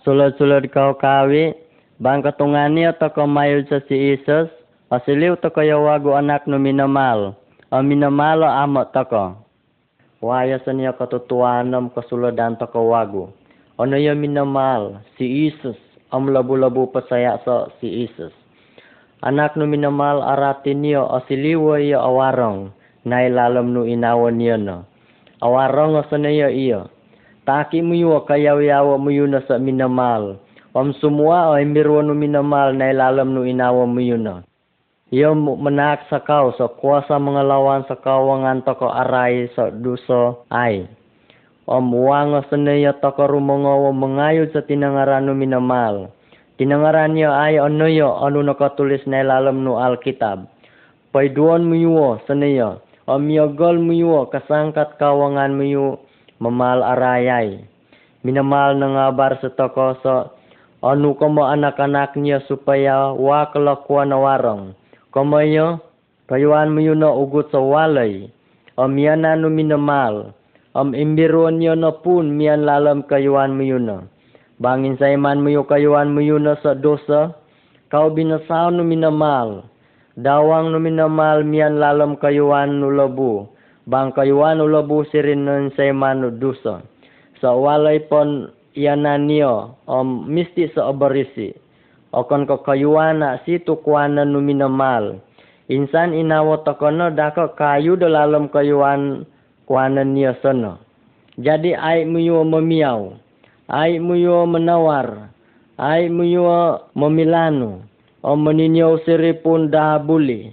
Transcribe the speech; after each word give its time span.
Sulur-sulur 0.00 0.64
kau 0.72 0.96
kawi, 0.96 1.52
bang 2.00 2.24
ketungani 2.24 2.88
atau 2.88 3.12
kau 3.12 3.28
mayu 3.28 3.60
sesi 3.68 4.16
isus, 4.16 4.48
mayul 4.90 4.98
sa 4.98 5.06
si 5.06 5.14
Isus, 5.14 5.38
asiliw 5.38 5.38
to 5.38 5.50
kayo 5.54 5.86
wago 5.86 6.18
anak 6.18 6.46
no 6.50 6.58
minamal, 6.58 7.34
o 7.70 7.76
minamalo 7.82 8.46
amo 8.46 8.84
tako. 8.90 9.38
Waya 10.20 10.58
sa 10.66 10.72
niya 10.74 10.92
katutuanam 10.98 11.94
kasulodan 11.94 12.58
to 12.58 12.66
ka 12.66 12.80
wago. 12.82 13.32
Ano 13.78 13.96
yo 13.96 14.12
minamal, 14.12 15.00
si 15.16 15.48
Isus, 15.48 15.78
am 16.12 16.28
labu-labu 16.28 16.92
pasaya 16.92 17.38
sa 17.46 17.72
si 17.80 18.04
Isus. 18.04 18.32
Anak 19.22 19.56
no 19.56 19.64
minamal 19.64 20.20
asiliwa 21.16 21.80
iyo 21.80 22.00
awarong, 22.00 22.72
na 23.06 23.24
ilalam 23.24 23.72
no 23.72 23.86
inawan 23.86 24.36
niyo 24.36 24.56
no. 24.58 24.84
Awarong 25.40 26.04
sa 26.10 26.18
niyo 26.18 26.50
iyo. 26.52 26.90
Taki 27.46 27.80
yun, 27.80 28.26
kayaw-yawa 28.28 29.00
yun 29.08 29.32
na 29.32 29.40
sa 29.48 29.56
minamal. 29.56 30.36
Om 30.76 30.92
o 31.02 31.56
imbirwa 31.56 32.04
no 32.04 32.12
minamal 32.12 32.76
na 32.76 32.92
ilalam 32.92 33.32
no 33.32 33.46
inawa 33.48 33.88
yun 33.96 34.22
na. 34.28 34.44
Iyo 35.10 35.34
manak 35.34 36.06
sa 36.06 36.22
kau 36.22 36.54
sa 36.54 36.70
kuasa 36.70 37.18
mga 37.18 37.42
lawan 37.42 37.82
sa 37.90 37.98
kawangan 37.98 38.62
to 38.62 38.78
ko 38.78 38.94
aray 38.94 39.50
sa 39.58 39.66
duso 39.74 40.46
ay. 40.54 40.86
Om 41.66 41.90
wanga 41.90 42.46
sa 42.46 42.54
niya 42.54 42.94
to 43.02 43.10
ko 43.18 43.26
rumongawa 43.26 43.90
mangayod 43.90 44.54
sa 44.54 44.62
tinangaran 44.62 45.26
no 45.26 45.34
minamal. 45.34 46.14
Tinangaran 46.62 47.18
niya 47.18 47.34
ay 47.42 47.58
ano 47.58 47.90
yo 47.90 48.22
ano 48.22 48.38
nakatulis 48.38 49.02
na 49.10 49.26
ilalam 49.26 49.66
no 49.66 49.82
alkitab. 49.82 50.46
Paiduan 51.10 51.66
sa 52.30 52.34
niya. 52.38 52.78
Om 53.10 53.26
yagol 53.34 53.82
mo 53.82 53.90
yun 53.90 54.30
kasangkat 54.30 54.94
kawangan 54.94 55.58
mo 55.58 55.66
yun 55.66 55.98
mamal 56.38 56.86
arayay. 56.86 57.66
Minamal 58.22 58.78
na 58.78 58.86
nga 58.94 59.06
bar 59.10 59.42
sa 59.42 59.50
toko 59.58 59.98
so 60.06 60.30
anu 60.86 61.18
ko 61.18 61.26
mo 61.26 61.50
anak-anak 61.50 62.14
niya 62.14 62.46
supaya 62.46 63.10
wa 63.10 63.50
kalakwa 63.50 64.06
na 64.06 64.14
warang. 65.10 65.30
Kamayo, 65.30 65.80
kayuan 66.28 66.74
mo 66.74 66.80
yun 66.80 67.00
na 67.00 67.10
ugot 67.10 67.50
sa 67.50 67.58
walay. 67.58 68.30
Am 68.78 68.96
yan 68.98 69.22
na 69.22 69.34
no 69.34 69.50
minamal. 69.50 70.32
Am 70.74 70.94
imbiruan 70.94 71.58
niyo 71.58 71.74
na 71.74 71.90
pun 71.90 72.38
miyan 72.38 72.62
lalam 72.62 73.02
kayuan 73.02 73.56
mo 73.56 73.62
yun 73.62 73.86
na. 73.86 73.98
Bangin 74.60 74.96
sa 74.98 75.10
iman 75.10 75.42
mo 75.42 75.50
yun 75.50 75.66
kayuan 75.66 76.14
mo 76.14 76.20
yun 76.22 76.46
na 76.46 76.54
sa 76.62 76.74
dosa. 76.78 77.34
Kau 77.90 78.14
binasaw 78.14 78.70
no 78.70 78.86
minamal. 78.86 79.66
Dawang 80.14 80.70
no 80.70 80.78
minamal 80.78 81.42
miyan 81.42 81.82
lalam 81.82 82.14
kayuan 82.16 82.78
no 82.78 82.88
labu 82.94 83.50
bang 83.90 84.14
kayuan 84.14 84.62
ulabu 84.62 85.02
sirin 85.10 85.42
nun 85.42 85.74
sa 85.74 85.90
imano 85.90 86.30
duso. 86.30 86.78
Sa 87.42 87.56
walay 87.58 87.98
pon 88.06 88.52
iyanan 88.78 89.26
niyo, 89.26 89.74
um, 89.90 90.30
misti 90.30 90.70
sa 90.70 90.92
obarisi. 90.94 91.50
O 92.10 92.26
kon 92.26 92.42
ko 92.46 92.66
kayuan 92.66 93.22
na 93.22 93.38
si 93.46 93.62
tukwanan 93.62 94.34
numinamal. 94.34 95.22
Insan 95.70 96.10
inawot 96.10 96.66
ako 96.66 96.90
no, 96.90 97.14
dako 97.14 97.54
kayu 97.54 97.94
dalam 97.94 98.50
kayuan 98.50 99.22
kuanan 99.70 100.18
niyo 100.18 100.34
sono. 100.42 100.82
Jadi 101.38 101.78
ay 101.78 102.02
muyo 102.10 102.42
mamiyaw, 102.42 103.14
ay 103.70 104.02
muyo 104.02 104.42
menawar, 104.50 105.30
ay 105.78 106.10
muyo 106.10 106.90
memilano, 106.98 107.86
o 108.26 108.34
meninyaw 108.34 108.98
siripun 109.06 109.70
dahabuli. 109.70 110.50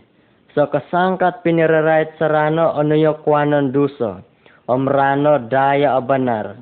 So 0.53 0.69
kasangkat 0.69 1.41
pinirarait 1.41 2.13
sarano 2.21 2.77
ono 2.77 2.93
yo 2.93 3.17
kwanon 3.25 3.73
duso. 3.73 4.21
Omrano 4.69 5.49
daya 5.49 5.97
abanar. 5.97 6.61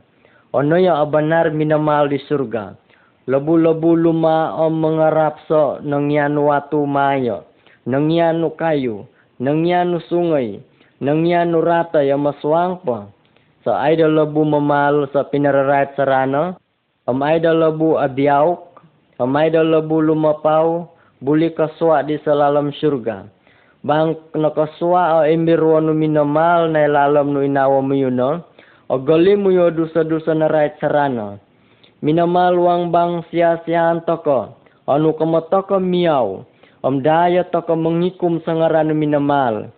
Ono 0.55 0.75
yo 0.79 0.95
abanar 0.95 1.51
minamal 1.51 2.07
di 2.11 2.19
surga. 2.23 2.75
Labu-labu 3.25 3.97
luma 3.97 4.53
om 4.53 4.73
mengarap 4.81 5.41
so 5.49 5.81
nangyano 5.81 6.49
watu 6.49 6.85
mayo. 6.85 7.45
Nangyano 7.89 8.53
kayu. 8.53 9.09
Nangyano 9.41 9.97
sungay. 10.05 10.61
Nangyano 11.01 11.61
rata 11.61 12.05
ya 12.05 12.17
maswang 12.17 12.79
pa. 12.85 13.09
So 13.65 13.73
ay 13.73 13.97
da 13.97 14.05
labu 14.05 14.45
mamal 14.45 15.09
sa 15.09 15.25
pinirarait 15.25 15.97
sarano. 15.97 16.57
Om 17.09 17.19
ay 17.25 17.41
da 17.41 17.53
labu 17.53 17.97
abiyauk. 17.97 18.77
Om 19.17 19.33
ay 19.35 19.49
da 19.49 19.65
labu 19.65 20.05
lumapaw. 20.05 20.85
Buli 21.17 21.49
kaswa 21.55 22.05
di 22.05 22.21
salalam 22.21 22.69
surga 22.77 23.25
bang 23.85 24.17
nakaswa 24.33 25.21
o 25.21 25.29
imbirwa 25.29 25.77
no 25.77 25.93
minamal 25.93 26.73
na 26.73 26.89
ilalam 26.89 27.29
no 27.29 27.45
inawa 27.45 27.85
mo 27.85 27.93
yun 27.93 28.17
no 28.17 28.41
o 28.89 28.97
gali 28.97 29.37
mo 29.37 29.53
yo 29.53 29.69
dusa-dusa 29.69 30.33
na 30.33 30.49
right 30.49 30.73
sarano 30.81 31.37
minamal 32.05 32.53
wang 32.61 32.93
bang 32.93 33.25
siya-siyahan 33.33 34.05
toko 34.05 34.53
anu 34.85 35.17
kamatoko 35.17 35.81
miyaw 35.81 36.45
om 36.85 37.01
daya 37.01 37.41
toko 37.49 37.73
mengikum 37.73 38.37
sa 38.45 38.53
ngaran 38.53 38.93
no 38.93 38.95
minamal 38.95 39.73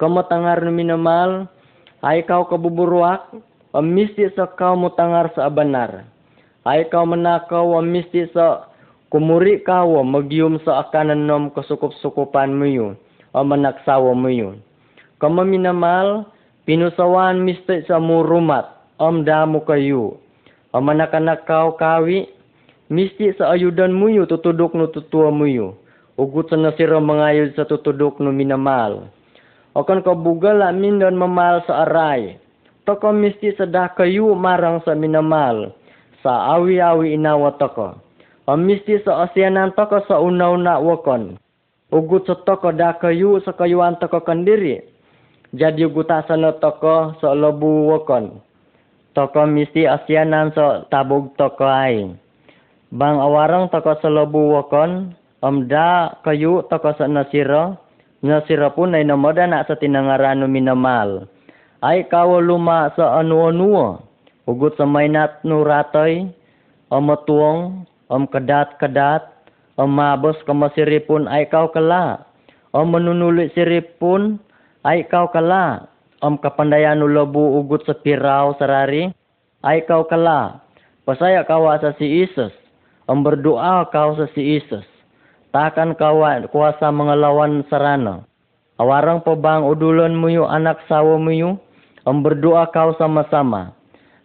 kamatangar 0.00 0.64
no 0.64 0.72
minamal 0.72 1.44
ay 2.00 2.24
kau 2.24 2.48
kabuburuak 2.48 3.28
o 3.76 3.84
misti 3.84 4.24
sa 4.32 4.48
kau 4.56 4.72
mutangar 4.72 5.28
sa 5.36 5.52
abanar 5.52 6.08
ay 6.64 6.88
kau 6.88 7.04
menakaw 7.04 7.76
o 7.76 7.84
misti 7.84 8.24
sa 8.32 8.72
kumuri 9.12 9.60
kau 9.60 10.00
magyum 10.00 10.56
sa 10.64 10.80
akanan 10.80 11.28
nom 11.28 11.52
kasukup-sukupan 11.52 12.56
mo 12.56 12.64
yun 12.64 12.96
o 13.36 13.44
manaksawa 13.44 14.16
mo 14.16 14.32
yun. 14.32 14.64
Kama 15.20 15.44
minamal, 15.44 16.24
pinusawan 16.64 17.44
miste 17.44 17.84
sa 17.84 18.00
murumat, 18.00 18.64
om 18.96 19.20
damo 19.28 19.60
kayo. 19.68 20.16
O 20.76 20.84
manakanak 20.84 21.48
kawi, 21.48 22.28
misti 22.92 23.32
sa 23.40 23.56
ayudan 23.56 23.96
mo 23.96 24.12
yun, 24.12 24.28
tutudok 24.28 24.76
no 24.76 24.92
tutua 24.92 25.32
yun. 25.48 25.72
Ugut 26.20 26.52
sa 26.52 26.60
nasira 26.60 27.00
mangayod 27.00 27.56
sa 27.56 27.64
tutudok 27.64 28.20
no 28.20 28.28
minamal. 28.28 29.08
O 29.72 29.80
kan 29.88 30.04
kabugal 30.04 30.60
amin 30.60 31.00
don 31.00 31.16
mamal 31.16 31.64
sa 31.64 31.88
aray. 31.88 32.36
Toko 32.84 33.08
misti 33.08 33.56
sa 33.56 33.64
da 33.64 33.88
kayo 33.88 34.36
marang 34.36 34.84
sa 34.84 34.92
minamal. 34.92 35.72
Sa 36.20 36.60
awi-awi 36.60 37.16
inawa 37.16 37.56
toko. 37.56 37.96
O 38.44 38.52
misti 38.60 39.00
sa 39.00 39.24
asyanan 39.24 39.72
toko 39.72 40.04
sa 40.04 40.20
unaw 40.20 40.60
na 40.60 40.76
wakon 40.76 41.40
ugut 41.92 42.26
sa 42.26 42.36
toko 42.44 42.74
da 42.74 42.98
kayu 42.98 43.38
sa 43.46 43.54
kayuan 43.56 43.96
toko 43.96 44.20
kandiri. 44.20 44.82
Jadi 45.56 45.88
ugutasan 45.88 46.44
na 46.44 46.52
toko 46.58 47.16
sa 47.22 47.32
lobu 47.32 47.88
wakon. 47.94 48.44
Toko 49.16 49.48
misi 49.48 49.88
asyanan 49.88 50.52
sa 50.52 50.84
tabog 50.92 51.32
toko 51.40 51.64
ay. 51.64 52.04
Bang 52.92 53.16
awarang 53.16 53.72
toko 53.72 53.96
sa 53.96 54.12
lobu 54.12 54.52
wakon, 54.52 55.16
amda 55.40 56.20
kayu 56.20 56.60
toko 56.68 56.92
sa 57.00 57.08
nasira, 57.08 57.80
nasira 58.20 58.76
pun 58.76 58.92
ay 58.92 59.08
namoda 59.08 59.48
na 59.48 59.64
sa 59.64 59.72
tinangarano 59.72 60.44
minamal. 60.44 61.24
Ay 61.80 62.04
kawo 62.12 62.44
luma 62.44 62.92
sa 62.92 63.16
anu-anuo, 63.24 64.04
ugut 64.44 64.76
sa 64.76 64.84
maynat 64.84 65.40
nuratoy, 65.48 66.28
o 66.92 67.00
matuong, 67.00 67.88
om 68.12 68.28
kadat-kadat, 68.28 69.32
o 69.80 69.88
mabos 69.88 70.36
kamasiripun 70.44 71.24
ay 71.24 71.48
kau 71.48 71.72
kala. 71.72 72.20
O 72.76 72.84
manunulit 72.84 73.48
siripun 73.56 74.36
ay 74.84 75.08
kau 75.08 75.32
kala. 75.32 75.88
Om 76.16 76.40
kapandayan 76.40 77.04
ulabu 77.04 77.60
ugut 77.60 77.84
sa 77.84 77.92
piraw 77.92 78.56
ay 79.66 79.82
kau 79.90 80.06
kala. 80.06 80.62
Pasaya 81.02 81.42
kawa 81.42 81.82
sa 81.82 81.90
si 81.98 82.22
Isus. 82.22 82.54
Om 83.10 83.26
berdoa 83.26 83.90
kau 83.90 84.14
sa 84.14 84.30
si 84.30 84.62
Isus. 84.62 84.86
Takan 85.50 85.98
kawa 85.98 86.46
kuasa 86.46 86.94
mengelawan 86.94 87.66
sarana. 87.66 88.22
Awarang 88.78 89.26
pabang 89.26 89.66
udulon 89.66 90.14
mo 90.14 90.30
yung 90.30 90.46
anak 90.46 90.78
yung. 91.34 91.58
Om 92.06 92.22
berdoa 92.22 92.70
kau 92.70 92.94
sama-sama. 92.94 93.74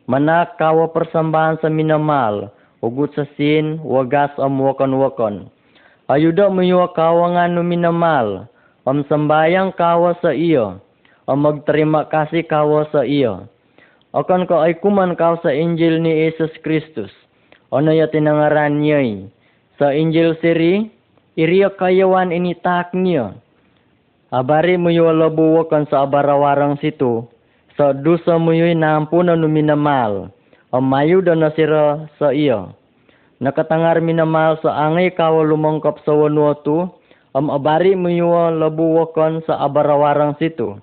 Manak 0.05 0.61
kawa 0.61 0.93
persembahan 0.93 1.57
sa 1.57 1.73
minamal 1.73 2.53
ugut 2.81 3.13
sa 3.13 3.29
sin, 3.37 3.77
wagas 3.85 4.33
am 4.41 4.57
wakon-wakon. 4.57 5.47
Ayuda 6.09 6.49
mo 6.51 6.65
kawangan 6.91 7.55
minamal, 7.63 8.49
am 8.83 9.05
sambayang 9.07 9.71
kawa 9.77 10.17
sa 10.19 10.33
iyo, 10.33 10.81
am 11.29 11.45
magterima 11.45 12.09
kasih 12.09 12.43
kawa 12.43 12.89
sa 12.89 13.05
iyo. 13.05 13.47
Akan 14.11 14.43
ko 14.43 14.59
ay 14.59 14.75
kuman 14.83 15.15
sa 15.15 15.55
Injil 15.55 16.03
ni 16.03 16.27
Jesus 16.27 16.51
Kristus. 16.59 17.11
Ano 17.71 17.95
ya 17.95 18.11
tinangaran 18.11 18.83
niya 18.83 19.31
Sa 19.79 19.95
Injil 19.95 20.35
siri, 20.43 20.91
iriya 21.39 21.71
kayawan 21.79 22.35
initak 22.35 22.91
niya. 22.91 23.39
Abari 24.31 24.75
muyo 24.75 25.15
labuwakan 25.15 25.87
sa 25.87 26.03
abarawarang 26.03 26.75
situ. 26.83 27.23
Sa 27.79 27.95
dusa 27.95 28.35
muyo'y 28.35 28.75
naampunan 28.75 29.39
no 29.39 29.47
minamal. 29.47 30.27
O 30.75 30.83
mayu 30.83 31.23
da 31.23 31.31
nasira 31.31 32.11
sa 32.19 32.35
iyo. 32.35 32.75
Nakatangar 33.39 34.03
minamal 34.03 34.59
sa 34.59 34.87
angay 34.87 35.11
kawa 35.15 35.43
lumangkap 35.47 36.03
sa 36.03 36.11
wanuatu. 36.11 36.91
Am 37.31 37.47
abari 37.47 37.95
muyo 37.95 38.51
labuwakan 38.51 39.39
sa 39.47 39.55
abarawarang 39.63 40.35
situ. 40.35 40.75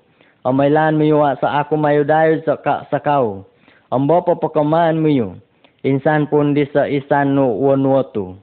Am 0.47 0.55
mailan 0.55 0.95
muyo 0.95 1.27
sa 1.43 1.67
ako 1.67 1.75
mayo 1.75 2.07
dayo 2.07 2.39
sa, 2.47 2.55
ka, 2.55 2.87
sa 2.95 3.03
kau. 3.03 3.43
Am 3.91 4.07
bapa 4.07 4.39
pakamaan 4.39 5.03
muyo. 5.03 5.35
Insan 5.83 6.31
pun 6.31 6.55
di 6.55 6.63
sa 6.71 6.87
isan 6.87 7.35
no 7.35 7.59
wanuatu. 7.59 8.39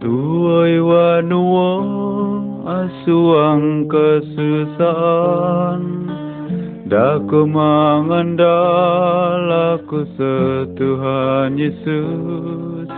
Tuai 0.00 0.80
wanua 0.80 1.70
asuang 2.64 3.84
kesusahan 3.92 5.22
Daku 6.82 7.46
mengandal 7.46 8.46
aku 9.78 10.02
setuhan 10.18 11.54
Yesus. 11.54 12.90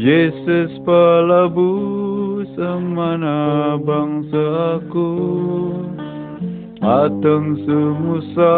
Yesus 0.00 0.70
pelabur 0.86 2.46
semana 2.54 3.74
bangsa 3.82 4.78
aku 4.78 5.12
Ateng 6.80 7.60
semusa 7.66 8.56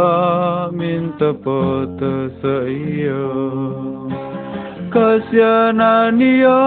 minta 0.71 1.35
pota 1.35 2.31
saya 2.45 3.27
Kasianan 4.93 6.21
dia 6.21 6.63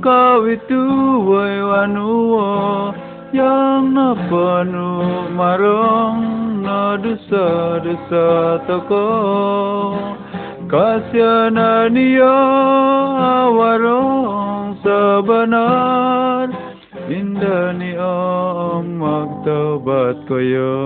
kau 0.00 0.46
itu 0.46 0.82
wai 1.26 1.58
wanua 1.58 2.94
Yang 3.34 3.82
na 3.92 4.08
penuh 4.30 5.28
marong 5.36 6.47
na 6.68 7.00
dosa-dosa 7.00 8.60
toko 8.68 9.08
Kasianan 10.68 11.96
dia 11.96 12.36
warong 13.56 14.76
sebenar. 14.84 16.52
Indah 17.08 17.72
ni 17.72 17.96
om 17.96 19.00
magtabat 19.00 20.28
koyo 20.28 20.76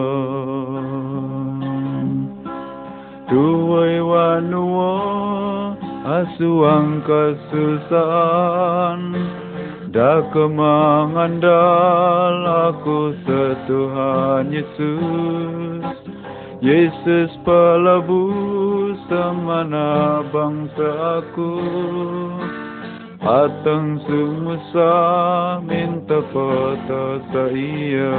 Tuwai 3.26 3.98
wanua 3.98 4.94
asuang 6.06 7.02
kesusahan 7.02 9.02
Dak 9.92 10.32
mengandal 10.32 11.52
aku 12.72 13.12
setuhan 13.28 14.48
Yesus. 14.48 15.84
Yesus 16.64 17.28
pelabur 17.44 18.96
semana 19.12 20.24
bangsa 20.32 21.20
aku. 21.20 21.60
Atang 23.20 24.00
sumusa 24.08 24.94
minta 25.60 26.24
kota 26.32 27.20
saya 27.30 28.16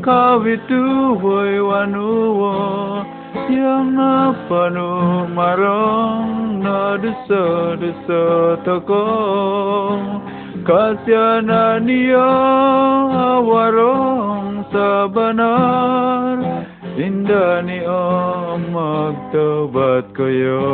kau 0.00 0.40
itu 0.46 0.84
wai 1.20 1.58
wanua 1.60 2.56
Yang 3.50 3.86
marang 5.34 6.30
na 6.30 6.39
dosa-dosa 6.98 8.22
toko. 8.62 9.06
Kasianan 10.60 11.88
dia 11.88 12.30
warong 13.40 14.68
sabanar 14.68 16.36
Indah 17.00 17.64
ni 17.64 17.80
om 17.86 18.76
magtabat 18.76 20.12
kayo 20.12 20.68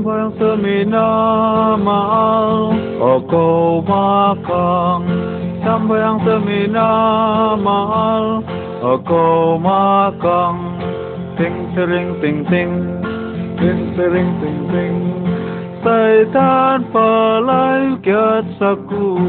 Sambayang 0.00 0.32
semina 0.40 1.08
maal 1.76 2.72
Oko 3.04 3.84
makang 3.84 5.04
Sambayang 5.60 6.24
semina 6.24 6.88
maal 7.60 8.40
Oko 8.80 9.60
makang 9.60 10.56
Ting 11.36 11.52
sering 11.76 12.16
ting 12.24 12.48
ting 12.48 12.72
Ting 13.60 13.92
sering 13.92 14.40
ting 14.40 14.60
ting 14.72 14.96
Saitan 15.84 16.88
palay 16.96 18.00
kiat 18.00 18.48
saku 18.56 19.20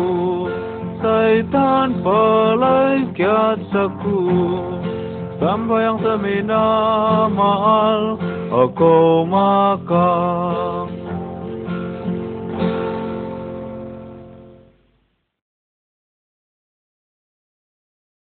Saitan 1.04 2.00
palay 2.00 3.12
kiat 3.12 3.60
saku 3.76 4.24
Sambayang 5.42 5.98
semina 6.06 6.62
maal 7.34 8.22
Ako 8.54 9.26
makang 9.26 10.94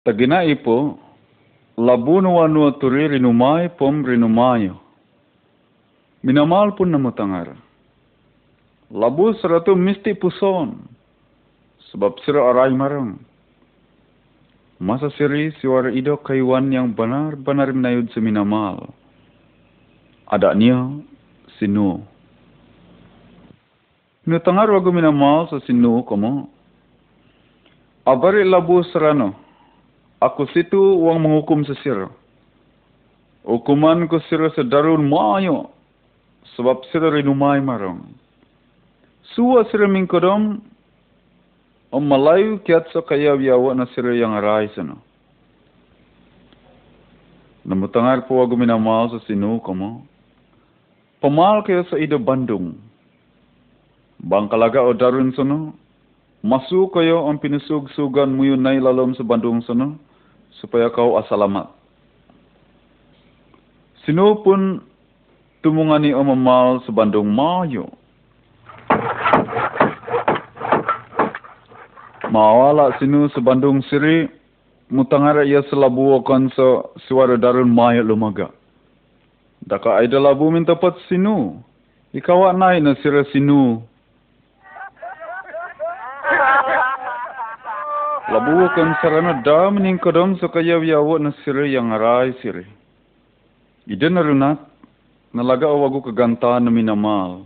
Tagina 0.02 0.42
ipo, 0.42 0.98
labuno 1.78 2.42
wanu 2.42 2.74
turi 2.82 3.06
rinumay 3.06 3.70
pom 3.78 4.02
rinumayo. 4.02 4.74
Minamal 6.26 6.74
pun 6.74 6.90
namutangar. 6.90 7.54
Labu 8.90 9.30
seratu 9.38 9.78
misti 9.78 10.10
puson. 10.18 10.74
Sebab 11.94 12.18
sira 12.26 12.50
aray 12.50 12.74
marang. 12.74 13.14
Masa 14.82 15.14
siri 15.14 15.54
siwara 15.62 15.94
ido 15.94 16.18
kayuan 16.18 16.74
yang 16.74 16.90
benar-benar 16.90 17.70
minayud 17.70 18.10
seminamal. 18.10 18.90
Ada 20.26 20.58
niya 20.58 20.90
sinu. 21.54 22.02
Nutangar 24.26 24.74
wago 24.74 24.90
minamal 24.90 25.46
sa 25.46 25.62
sinu 25.62 26.02
komo. 26.02 26.50
Abari 28.02 28.42
labu 28.42 28.82
serano. 28.90 29.38
Aku 30.18 30.50
situ 30.50 30.98
uang 30.98 31.22
menghukum 31.22 31.62
sesir. 31.62 32.10
Hukuman 33.46 34.10
ko 34.10 34.18
sira 34.26 34.50
sa 34.50 34.66
darun 34.66 35.06
mayo. 35.06 35.70
Sebab 36.58 36.82
sira 36.90 37.14
rinumay 37.14 37.62
marang. 37.62 38.02
Suwa 39.38 39.62
sira 39.70 39.86
mingkodom. 39.86 40.58
Om 41.92 42.08
malayu 42.08 42.56
kiat 42.64 42.88
sa 42.88 43.04
kaya 43.04 43.36
biyawa 43.36 43.76
na 43.76 43.84
sira 43.92 44.16
yang 44.16 44.32
aray 44.32 44.72
sana. 44.72 44.96
Namutangar 47.68 48.24
po 48.24 48.40
wago 48.40 48.56
minamal 48.56 49.12
sa 49.12 49.20
sinu 49.28 49.60
komo. 49.60 50.08
Pemal 51.20 51.60
kayo 51.68 51.84
sa 51.92 52.00
ida 52.00 52.16
Bandung. 52.16 52.80
Bangkalaga 54.24 54.80
o 54.80 54.96
darun 54.96 55.36
sana. 55.36 55.70
Masu 56.40 56.88
kayo 56.90 57.28
ang 57.28 57.38
pinusug-sugan 57.38 58.32
mo 58.32 58.42
yun 58.42 58.64
na 58.64 58.74
sa 59.14 59.22
Bandung 59.22 59.60
sana 59.62 59.92
supaya 60.64 60.88
kau 60.88 61.20
asalamat. 61.20 61.68
Sino 64.08 64.40
pun 64.42 64.80
tumungani 65.60 66.16
o 66.16 66.24
mamal 66.24 66.80
sa 66.82 66.90
Bandung 66.90 67.28
Mayo. 67.30 68.01
Mawala 72.32 72.96
sino 72.96 73.28
sa 73.28 73.44
Bandung 73.44 73.84
Siri, 73.92 74.24
mutangara 74.88 75.44
ia 75.44 75.60
selabu 75.68 76.16
akan 76.16 76.48
sa 76.56 76.88
suara 77.04 77.36
darun 77.36 77.68
Mayo 77.68 78.00
lumaga. 78.00 78.48
Daka 79.68 80.00
ay 80.00 80.08
dalabu 80.08 80.48
minta 80.48 80.72
pat 80.72 80.96
sino. 81.12 81.60
Ikaw 82.16 82.56
na 82.56 82.80
na 82.80 82.96
sira 83.04 83.28
sino. 83.36 83.84
Labu 88.32 88.64
kan 88.72 88.96
sarana 89.04 89.44
dam 89.44 89.76
ning 89.76 90.00
kodom 90.00 90.40
so 90.40 90.48
kaya 90.48 90.80
wiyawo 90.80 91.20
na 91.20 91.36
sire 91.44 91.68
yang 91.68 91.92
aray 91.92 92.32
sire. 92.40 92.64
Ida 93.84 94.08
na 94.08 94.24
runat, 94.24 94.56
nalaga 95.36 95.68
awago 95.68 96.00
kagantaan 96.00 96.64
na 96.64 96.72
minamal. 96.72 97.44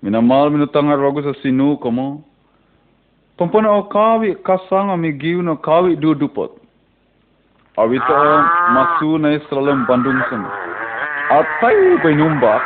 Minamal 0.00 0.48
minutangar 0.48 0.96
wago 0.96 1.20
sa 1.20 1.36
sinu 1.44 1.76
komo. 1.76 2.31
Pampana 3.36 3.70
o 3.72 3.82
kawi 3.88 4.36
kasang 4.44 4.92
ami 4.92 5.12
giu 5.16 5.42
no 5.42 5.56
kawi 5.56 5.96
du 5.96 6.14
dupot. 6.14 6.52
Awita 7.76 8.12
o 8.12 8.32
masu 8.76 9.18
na 9.18 9.32
Israelam 9.40 9.86
Bandung 9.88 10.20
sana. 10.28 10.48
Atay 11.32 11.96
bay 12.04 12.14
numbak. 12.14 12.62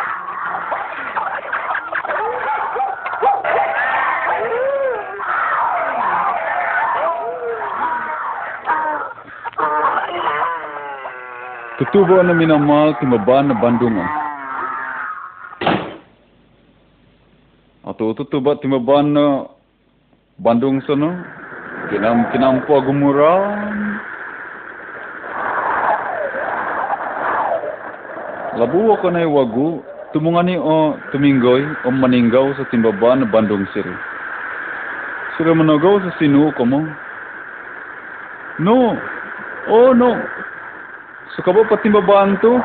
Tutubo 11.78 12.18
na 12.22 12.34
minamal 12.34 12.98
timaban 12.98 13.46
na 13.48 13.54
Bandung. 13.54 14.02
Ato 17.86 18.18
tutuba 18.18 18.58
timaban 18.58 19.14
na 19.14 19.55
Bandung 20.36 20.84
sana. 20.84 21.16
Kinam 21.88 22.28
kinampo 22.28 22.76
agumuran. 22.76 23.96
Labu 28.56 28.96
ko 29.00 29.08
na 29.12 29.24
wagu, 29.28 29.84
tumungani 30.12 30.56
o 30.56 30.96
tuminggoy 31.12 31.64
o 31.84 31.92
maninggaw 31.92 32.52
sa 32.56 32.68
timbaban 32.68 33.20
na 33.20 33.28
Bandung 33.28 33.64
City. 33.72 33.92
Sira 35.36 35.52
managaw 35.56 36.00
sa 36.04 36.12
sinu 36.20 36.52
ko 36.56 36.64
mo. 36.64 36.80
No. 38.60 38.96
Oh 39.72 39.92
no. 39.96 40.16
Sa 41.36 41.44
kabo 41.44 41.64
pa 41.68 41.80
timbabaan 41.80 42.36
to. 42.44 42.56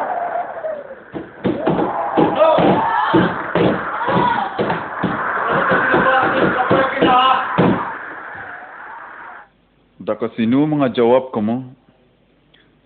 Daka 10.22 10.38
sinu 10.38 10.70
mga 10.70 10.94
jawab 11.02 11.34
ko 11.34 11.42
mo. 11.42 11.66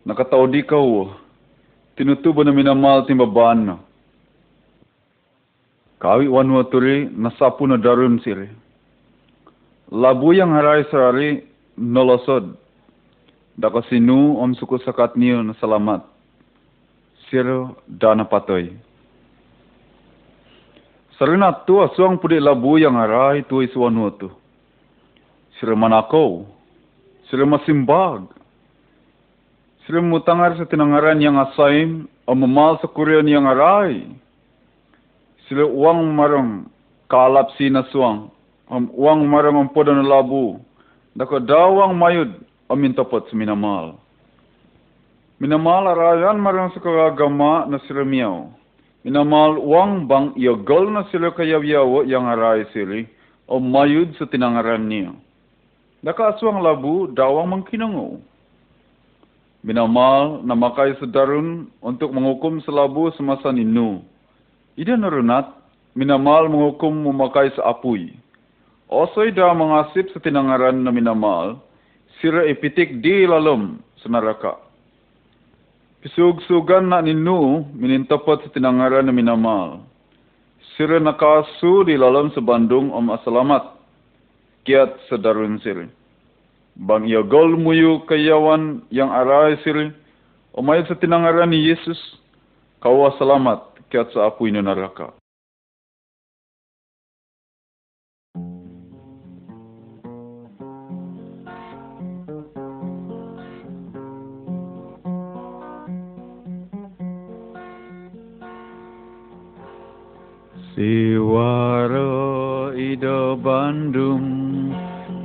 Nakataw 0.08 0.48
di 0.48 0.64
ka 0.64 0.80
wo. 0.80 1.12
Tinutubo 2.00 2.48
na 2.48 2.56
minamal 2.56 3.04
timbabaan 3.04 3.60
na. 3.60 3.76
Kawi 6.00 6.32
wanwa 6.32 6.64
turi 6.72 7.12
nasapu 7.12 7.68
na 7.68 7.76
darun 7.76 8.24
siri. 8.24 8.48
Labu 9.92 10.32
yang 10.32 10.56
haray 10.56 10.88
sarari 10.88 11.44
nolosod. 11.76 12.56
Daka 13.60 13.84
sinu 13.92 14.40
om 14.40 14.56
suku 14.56 14.80
sakat 14.88 15.20
niyo 15.20 15.44
na 15.44 15.60
salamat. 15.60 16.08
Siro 17.28 17.84
dana 17.84 18.24
patoy. 18.24 18.72
Sarina 21.20 21.52
tu 21.68 21.84
asuang 21.84 22.16
pudi 22.16 22.40
labu 22.40 22.80
yang 22.80 22.96
haray 22.96 23.44
tu 23.44 23.60
iswanwa 23.60 24.16
tu. 24.16 24.32
Siro 25.60 25.76
manakaw. 25.76 26.55
Siro 27.30 27.50
masimbag. 27.50 28.30
Sila 29.86 30.02
mutangar 30.02 30.58
sa 30.58 30.66
tinangaran 30.66 31.22
yang 31.22 31.38
asaim 31.42 32.06
o 32.26 32.34
mamal 32.38 32.78
sa 32.82 32.90
kuryan 32.90 33.26
yang 33.26 33.46
aray. 33.50 34.06
Sila 35.46 35.66
uang 35.66 36.14
marang 36.14 36.70
kalap 37.10 37.54
sinaswang. 37.58 38.30
Am 38.70 38.90
uang 38.94 39.30
marang 39.30 39.62
ang 39.62 39.70
poda 39.74 39.94
na 39.94 40.02
labu. 40.02 40.58
Dako 41.14 41.42
dawang 41.42 41.98
mayud 41.98 42.34
o 42.70 42.74
mintapot 42.74 43.26
sa 43.30 43.34
minamal. 43.38 43.98
Minamal 45.38 45.86
arayan 45.98 46.42
marang 46.42 46.74
sa 46.74 46.82
kagagama 46.82 47.66
na 47.70 47.78
sila 47.86 48.06
miyaw. 48.06 48.50
Minamal 49.06 49.62
uang 49.62 50.10
bang 50.10 50.34
iyagol 50.38 50.90
na 50.90 51.06
sila 51.14 51.30
kayaw 51.34 51.62
yang 52.06 52.26
aray 52.26 52.66
sili 52.74 53.06
o 53.46 53.62
mayud 53.62 54.14
sa 54.18 54.26
tinangaran 54.26 54.90
niya. 54.90 55.14
Daka 56.06 56.38
aswang 56.38 56.62
labu 56.62 57.10
dawang 57.18 57.50
mangkinango. 57.50 58.22
Binamal 59.66 60.46
na 60.46 60.54
makay 60.54 60.94
sa 61.02 61.10
darun 61.10 61.66
untuk 61.82 62.14
menghukum 62.14 62.62
selabu 62.62 63.10
semasa 63.18 63.50
ninu. 63.50 64.06
Ida 64.78 64.94
narunat, 64.94 65.50
minamal 65.98 66.46
menghukum 66.46 66.94
memakai 66.94 67.50
sa 67.58 67.74
apuy. 67.74 68.14
Osoy 68.86 69.34
da 69.34 69.50
mengasip 69.58 70.14
sa 70.14 70.22
tinangaran 70.22 70.78
na 70.86 70.94
minamal, 70.94 71.58
sira 72.22 72.46
ipitik 72.46 73.02
di 73.02 73.26
lalom 73.26 73.82
sa 73.98 74.06
naraka. 74.06 74.62
Pisug-sugan 76.06 76.94
na 76.94 77.02
ninu, 77.02 77.66
minintapat 77.74 78.46
sa 78.46 78.54
tinangaran 78.54 79.10
na 79.10 79.14
minamal. 79.16 79.82
Sira 80.78 81.02
nakasu 81.02 81.90
di 81.90 81.98
lalom 81.98 82.30
sa 82.30 82.46
Bandung 82.46 82.94
om 82.94 83.10
asalamat. 83.10 83.75
Kiat 84.66 84.98
sa 85.08 85.16
darun 85.22 85.62
sira. 85.62 85.86
Bang 86.76 87.08
ia 87.08 87.22
gol 87.22 87.56
muyu 87.56 88.04
kayawan 88.10 88.84
yang 88.92 89.14
arai 89.14 89.56
siri. 89.64 89.94
Umay 90.58 90.84
sa 90.90 90.98
tinangaran 90.98 91.54
ni 91.54 91.70
Yesus. 91.70 92.00
Kawa 92.82 93.14
selamat 93.16 93.88
kiat 93.94 94.12
sa 94.12 94.28
apoy 94.28 94.52
na 94.52 94.66
naraka. 94.66 95.14
Siwaro 110.76 112.76
ida 112.76 113.40
Bandung 113.40 114.45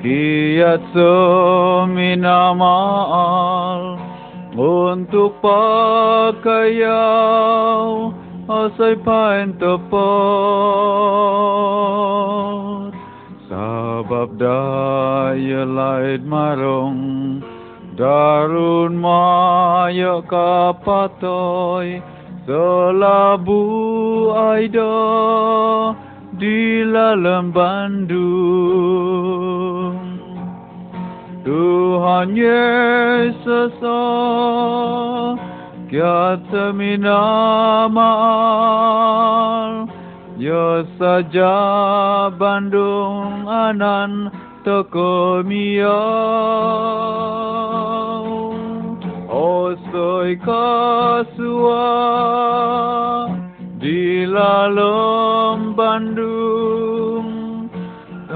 Kiat 0.00 0.80
seminamal 0.97 2.00
untuk 4.57 5.37
pakayau 5.45 6.88
asai 8.49 8.97
pain 9.04 9.52
tepot 9.61 10.00
sabab 13.45 14.40
daya 14.40 15.69
laid 15.69 16.25
marong 16.25 17.45
darun 18.00 18.97
maya 18.97 20.25
kapatoy 20.25 22.00
selabu 22.49 23.61
aida 24.33 24.97
di 26.40 26.88
dalam 26.88 27.52
Bandung 27.52 28.80
Tuhan 31.40 32.37
Yesus 32.37 33.73
oh, 33.80 35.40
kiat 35.88 36.52
minamal 36.76 38.20
Ya 40.40 40.88
saja 40.97 41.52
Bandung 42.32 43.44
anan 43.44 44.32
toko 44.64 45.44
miau. 45.44 45.92
Osoi 49.28 50.40
kasua 50.40 51.88
di 53.76 54.25
dalam 54.25 55.76
Bandung 55.76 57.00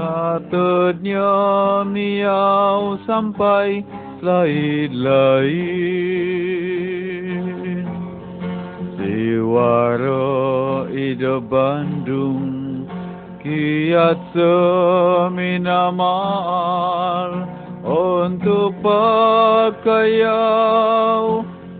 Katutnya 0.05 1.81
miau 1.81 2.93
sampai 3.09 3.81
lain-lain. 4.21 5.65
Siwaro 9.01 10.85
ida 10.93 11.41
Bandung 11.41 12.85
Kiat 13.41 14.21
seminamal 14.29 15.49
Untuk 17.81 18.77
pakayau 18.85 20.29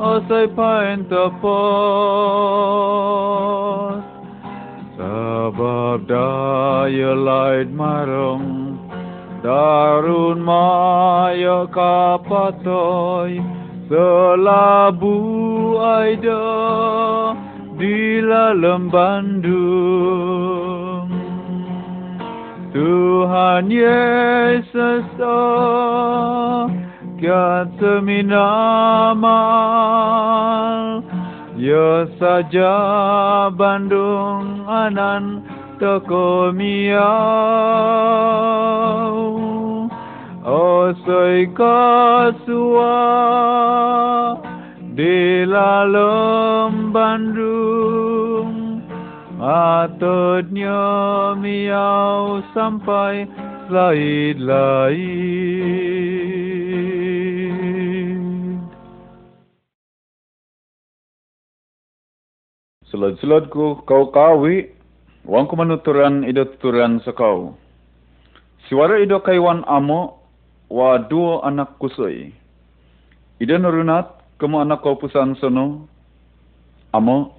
Osay 0.02 0.50
pain 0.58 1.06
tapos 1.06 1.46
Sabab 5.46 6.10
daya 6.10 7.14
laid 7.14 7.70
marong 7.70 8.82
Darun 9.46 10.42
maya 10.42 11.70
kapatoy 11.70 13.38
Selabu 13.86 15.14
aida 15.78 17.38
Di 17.78 18.26
dalam 18.26 18.90
Bandung. 18.90 19.54
Tuhan 22.74 23.70
Yesus 23.70 25.06
oh, 25.22 26.66
Kiat 27.22 27.70
seminamal 27.78 28.66
Ya 31.56 32.04
saja 32.20 32.76
Bandung 33.48 34.68
anan 34.68 35.40
toko 35.80 36.52
miau 36.52 37.00
Osoi 40.44 41.48
kasua 41.56 43.00
di 45.00 45.48
dalam 45.48 46.92
Bandung. 46.92 48.84
Atodnya 49.40 50.84
miau 51.40 52.44
sampai 52.52 53.32
lain-lain 53.72 55.06
Selad-seladku 62.96 63.84
kau 63.84 64.08
kawi, 64.08 64.72
wangku 65.28 65.60
manuturan 65.60 66.24
ido 66.24 66.48
tuturan 66.48 67.04
sekau. 67.04 67.52
Suara 68.72 69.04
ido 69.04 69.20
kaiwan 69.20 69.68
amo, 69.68 70.24
wa 70.72 70.96
duo 71.04 71.44
anak 71.44 71.76
kusoi. 71.76 72.32
Ida 73.44 73.60
nurunat 73.60 74.16
kemu 74.40 74.64
anak 74.64 74.80
kau 74.80 74.96
pusan 74.96 75.36
sono. 75.44 75.92
Amo 76.96 77.36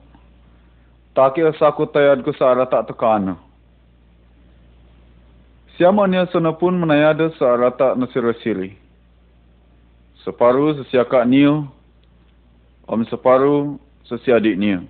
taki 1.17 1.41
asaku 1.41 1.89
tayadku 1.89 2.37
seara 2.37 2.69
tak 2.69 2.93
tekana. 2.93 3.41
Siapa 5.81 6.05
niya 6.05 6.29
sono 6.29 6.53
pun 6.53 6.77
menayada 6.77 7.33
seara 7.41 7.73
tak 7.73 7.97
nasirasiri. 7.97 8.77
Separuh 10.21 10.77
sesiakak 10.85 11.25
niyo, 11.25 11.65
om 12.85 13.01
separuh 13.09 13.81
sesiadik 14.05 14.61
niyo. 14.61 14.85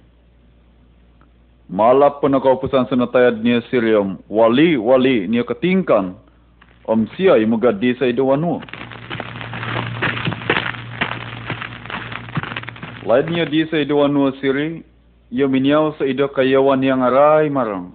Malap 1.67 2.23
pun 2.23 2.31
kau 2.39 2.63
pusan 2.63 2.87
sono 2.87 3.11
tayad 3.11 3.43
niya 3.43 3.59
siriom, 3.67 4.23
wali 4.31 4.79
wali 4.79 5.27
niya 5.27 5.43
ketingkan, 5.43 6.15
om 6.87 7.11
sia 7.19 7.35
imu 7.43 7.59
gadi 7.59 7.91
sa 7.99 8.07
idawanu. 8.07 8.63
Lain 13.03 13.27
niya 13.31 13.51
di 13.51 13.67
sa 13.67 13.83
idawanu 13.83 14.31
siri, 14.39 14.83
ia 15.35 15.47
miniaw 15.51 15.99
sa 15.99 16.07
ido 16.07 16.31
kayawan 16.31 16.83
yang 16.87 17.03
aray 17.03 17.51
marang. 17.51 17.95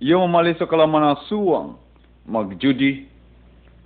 Ia 0.00 0.20
memali 0.20 0.52
sa 0.56 0.68
kalamana 0.68 1.16
suwang, 1.32 1.80
magjudi, 2.28 3.08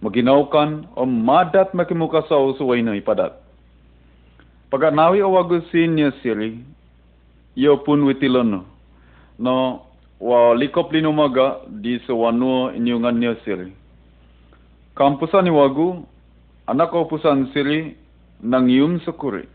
maginaukan, 0.03 0.87
o 0.99 1.07
madat 1.07 1.71
makimuka 1.75 2.27
sa 2.27 2.39
usuway 2.39 2.83
na 2.83 2.99
ipadat. 2.99 3.39
Pagkat 4.71 4.95
nawi 4.95 5.23
awagusin 5.23 5.95
niya 5.95 6.11
siri, 6.23 6.59
ia 7.55 7.75
pun 7.87 8.03
witilono, 8.03 8.67
no 9.39 9.87
wa 10.19 10.55
likop 10.55 10.91
linumaga 10.91 11.63
di 11.71 11.99
sa 12.07 12.15
wanu 12.15 12.75
inyungan 12.75 13.17
niya 13.19 13.35
siri. 13.47 13.71
Kampusan 14.95 15.51
wagu, 15.51 16.07
anak 16.71 16.95
ko 16.95 17.11
pusan 17.11 17.51
siri, 17.51 17.95
nang 18.43 18.71
yum 18.71 19.03
sukuri. 19.03 19.47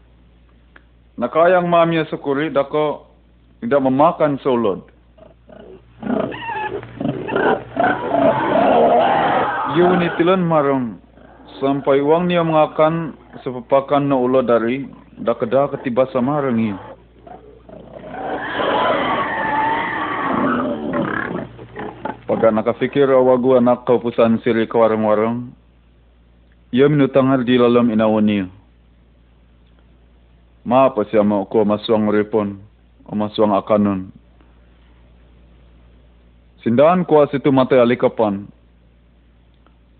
Nakayang 1.19 1.67
mamya 1.67 2.07
sukuri, 2.11 2.51
dako 2.51 3.07
tidak 3.59 3.83
memakan 3.83 4.39
solod. 4.43 4.83
Yun 9.75 10.03
itilan 10.03 10.43
marong, 10.43 10.99
sampai 11.59 12.03
uang 12.03 12.27
niya 12.27 12.43
mengakan 12.43 13.15
sepepakan 13.43 14.07
na 14.07 14.15
ulo 14.19 14.43
dari, 14.43 14.87
dakada 15.19 15.71
ketiba 15.75 16.07
sa 16.11 16.23
marang 16.23 16.59
Pagka 22.39 22.55
nakafikir 22.55 23.11
awagu 23.11 23.59
anak 23.59 23.83
kaupusan 23.83 24.39
siri 24.39 24.63
kawarang-warang, 24.63 25.51
ia 26.71 26.87
minutangar 26.87 27.43
di 27.43 27.59
lalam 27.59 27.91
inawan 27.91 28.23
niya. 28.23 28.45
Maapa 30.63 31.03
siya 31.11 31.19
mo 31.19 31.43
ko 31.51 31.67
maswang 31.67 32.07
repon 32.07 32.63
o 33.03 33.11
maswang 33.11 33.51
akanon. 33.51 34.07
Sindaan 36.63 37.03
ko 37.03 37.27
asitu 37.27 37.51
mata 37.51 37.75
alikapan. 37.75 38.47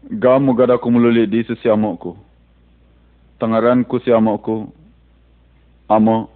Gamu 0.07 0.55
gada 0.55 0.79
kumululi 0.79 1.27
di 1.27 1.43
sesiamo 1.43 1.99
ko. 1.99 2.15
Tangaran 3.35 3.83
ko 3.83 3.99
siamo 3.99 4.39
ko. 4.39 4.71
Amo. 5.91 6.31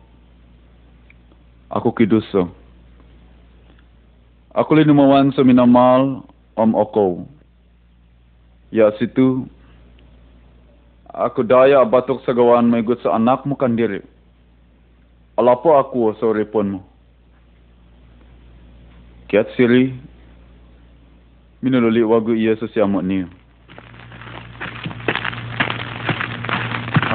Ako 1.72 1.96
kiduso. 1.96 2.52
Ako 4.54 4.78
linumawan 4.78 5.34
sa 5.34 5.42
minamal 5.42 6.22
om 6.54 6.78
oko. 6.78 7.26
Ya 8.70 8.94
situ. 9.02 9.50
Aku 11.10 11.42
daya 11.42 11.82
batok 11.82 12.22
sa 12.22 12.38
gawan 12.38 12.70
may 12.70 12.86
gut 12.86 13.02
sa 13.02 13.18
anak 13.18 13.50
mo 13.50 13.58
kandiri. 13.58 14.06
Alapo 15.42 15.74
ako 15.74 16.14
sa 16.22 16.30
repon 16.30 16.78
mo. 16.78 16.80
Kiat 19.34 19.50
siri, 19.58 19.90
minululi 21.66 22.06
wagu 22.06 22.38
sa 22.54 22.70
siyamo 22.70 23.02
niyo. 23.02 23.26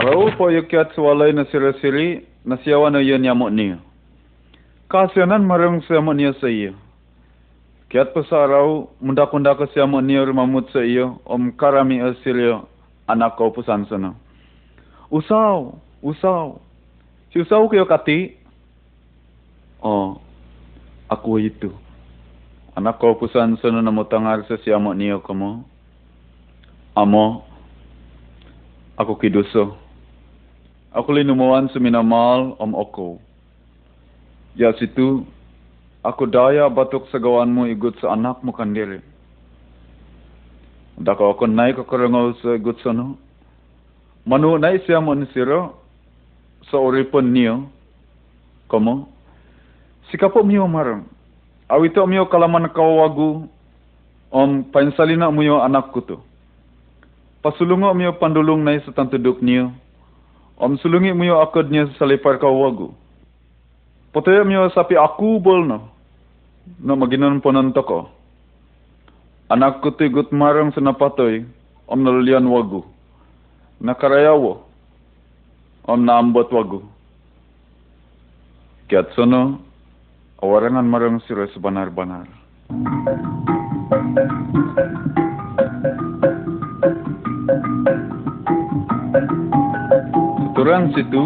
Araw 0.03 0.35
po 0.35 0.51
yung 0.51 0.67
kiat 0.67 0.91
sa 0.99 1.03
walay 1.07 1.31
na 1.31 1.47
siri-siri, 1.47 2.27
na 2.43 2.59
siyawa 2.67 2.91
na 2.91 2.99
niyo. 3.55 3.79
Kasyanan 4.91 5.47
marang 5.47 5.79
siyamo 5.87 6.11
niyo 6.11 6.35
sa. 6.43 6.88
Kiat 7.89 8.13
pa 8.13 8.21
sa 8.29 8.45
araw, 8.45 8.93
munda-kunda 9.01 9.57
ka 9.57 9.65
siyamo 9.73 10.05
niyo 10.05 10.29
rumamut 10.29 10.69
sa 10.73 10.85
iyo, 10.85 11.25
om 11.25 11.49
karami 11.57 12.05
asiryo, 12.05 12.69
anak 13.09 13.41
ko 13.41 13.49
po 13.49 13.65
sansana. 13.65 14.13
Usaw, 15.09 15.73
usaw, 16.05 16.61
Si 17.29 17.37
usaw 17.37 17.69
kayo 17.69 17.85
kati? 17.85 18.41
Oh, 19.85 20.17
ako 21.13 21.37
itu. 21.37 21.69
Anak 22.73 22.97
ko 23.03 23.19
pusan 23.21 23.59
sa 23.61 23.69
na 23.69 23.93
mutangar 23.93 24.47
sa 24.49 24.57
siyamo 24.57 24.97
niyo 24.97 25.21
ko 25.21 25.35
mo. 25.37 25.51
Amo, 26.97 27.45
ako 28.97 29.19
kiduso. 29.21 29.77
Ako 30.95 31.11
linumawan 31.13 31.69
sa 31.69 31.79
minamal 31.83 32.57
om 32.57 32.73
oko. 32.73 33.21
Ya 34.57 34.73
situ, 34.81 35.29
ako 36.09 36.25
daya 36.25 36.73
gawan 37.21 37.53
mo 37.53 37.69
igut 37.69 37.93
sa 38.01 38.17
anak 38.17 38.41
mo 38.41 38.57
kandiri. 38.57 39.05
Dako 40.97 41.37
ako 41.37 41.45
nai 41.45 41.77
kakarangol 41.77 42.33
sa 42.41 42.57
igut 42.57 42.81
sa 42.81 42.97
no. 42.97 43.21
Manu 44.25 44.57
nai 44.57 44.81
siya 44.89 45.05
mo 45.05 45.13
siro, 45.37 45.77
sa 46.73 46.81
oripon 46.81 47.29
niyo, 47.33 47.69
sikapo 50.09 50.45
miyo 50.45 50.69
marang, 50.69 51.05
awito 51.69 52.05
miyo 52.05 52.29
kalaman 52.29 52.69
kawawagu, 52.73 53.49
om 54.33 54.65
painsalina 54.73 55.33
miyo 55.33 55.61
anak 55.61 55.93
to. 56.09 56.21
Pasulungo 57.41 57.93
miyo 57.97 58.17
pandulong 58.17 58.65
na 58.65 58.81
sa 58.85 58.93
tantudok 58.93 59.41
niyo, 59.41 59.73
om 60.61 60.77
sulungi 60.81 61.13
miyo 61.13 61.41
akad 61.41 61.69
niya 61.69 61.89
sa 61.93 62.05
salipar 62.05 62.37
kawawagu. 62.37 62.93
Potaya 64.13 64.45
miyo 64.45 64.69
sapi 64.73 64.97
aku 64.97 65.41
bol 65.41 65.65
no, 66.81 66.95
no 66.95 67.01
maginan 67.01 67.41
po 67.41 67.49
nanto 67.49 67.81
ko. 67.85 68.01
Anak 69.49 69.81
ko 69.81 69.97
tigut 69.97 70.29
marang 70.29 70.77
sa 70.77 70.85
napatoy, 70.85 71.41
om 71.89 72.05
nalulian 72.05 72.45
wagu. 72.45 72.85
Nakarayawo, 73.81 74.61
om 75.89 76.01
naambot 76.05 76.53
wagu. 76.53 76.85
Kiat 78.93 79.09
sono, 79.17 79.65
awarangan 80.45 80.85
marang 80.85 81.17
siro 81.25 81.49
sebanar-banar. 81.57 82.29
Tuturan 90.59 90.93
situ, 90.93 91.25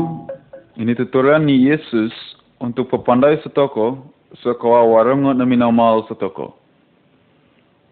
ini 0.79 0.95
tuturan 0.95 1.43
ni 1.43 1.67
Yesus 1.67 2.15
untuk 2.63 2.87
pepandai 2.95 3.43
setoko, 3.43 3.99
sekawa 4.41 4.89
warangan 4.89 5.37
na 5.37 5.45
minamal 5.45 6.09
setoko. 6.09 6.57